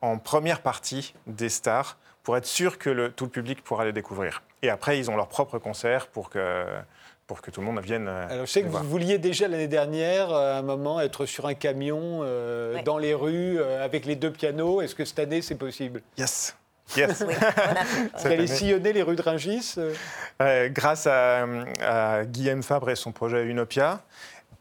[0.00, 3.92] en première partie des stars pour être sûr que le- tout le public pourra les
[3.92, 4.42] découvrir.
[4.62, 6.64] Et après, ils ont leur propre concert pour que,
[7.26, 8.06] pour que tout le monde vienne.
[8.08, 8.82] euh, Alors, je sais que voir.
[8.82, 12.82] vous vouliez déjà l'année dernière, à un moment, être sur un camion euh, Ouais.
[12.82, 14.82] dans les rues euh, avec les deux pianos.
[14.82, 16.02] Est-ce que cette année, c'est possible?
[16.18, 16.56] Yes.
[16.98, 17.24] Yes.
[17.26, 17.32] Oui.
[18.20, 19.94] Vous allez sillonner les rues de Rungis euh,
[20.42, 21.46] Euh, grâce à,
[21.80, 24.02] à Guillaume Fabre et son projet Unopia,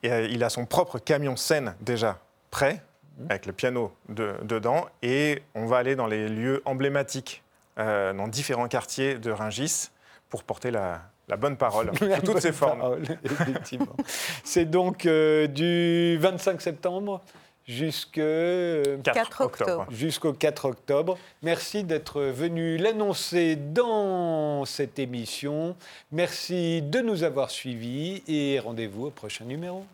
[0.04, 2.82] et, euh, il a son propre camion scène déjà prêt,
[3.30, 7.44] avec le piano de- dedans, et on va aller dans les lieux emblématiques,
[7.78, 9.90] euh, dans différents quartiers de Rungis,
[10.30, 12.80] pour porter la, la bonne parole sous toutes ses bonne formes.
[12.80, 13.96] parole, effectivement.
[14.44, 17.22] c'est donc euh, du 25 septembre
[17.68, 19.86] jusque, euh, 4 octobre.
[19.90, 21.18] jusqu'au 4 octobre.
[21.42, 25.76] Merci d'être venu l'annoncer dans cette émission.
[26.12, 29.86] Merci de nous avoir suivis et rendez-vous au prochain numéro.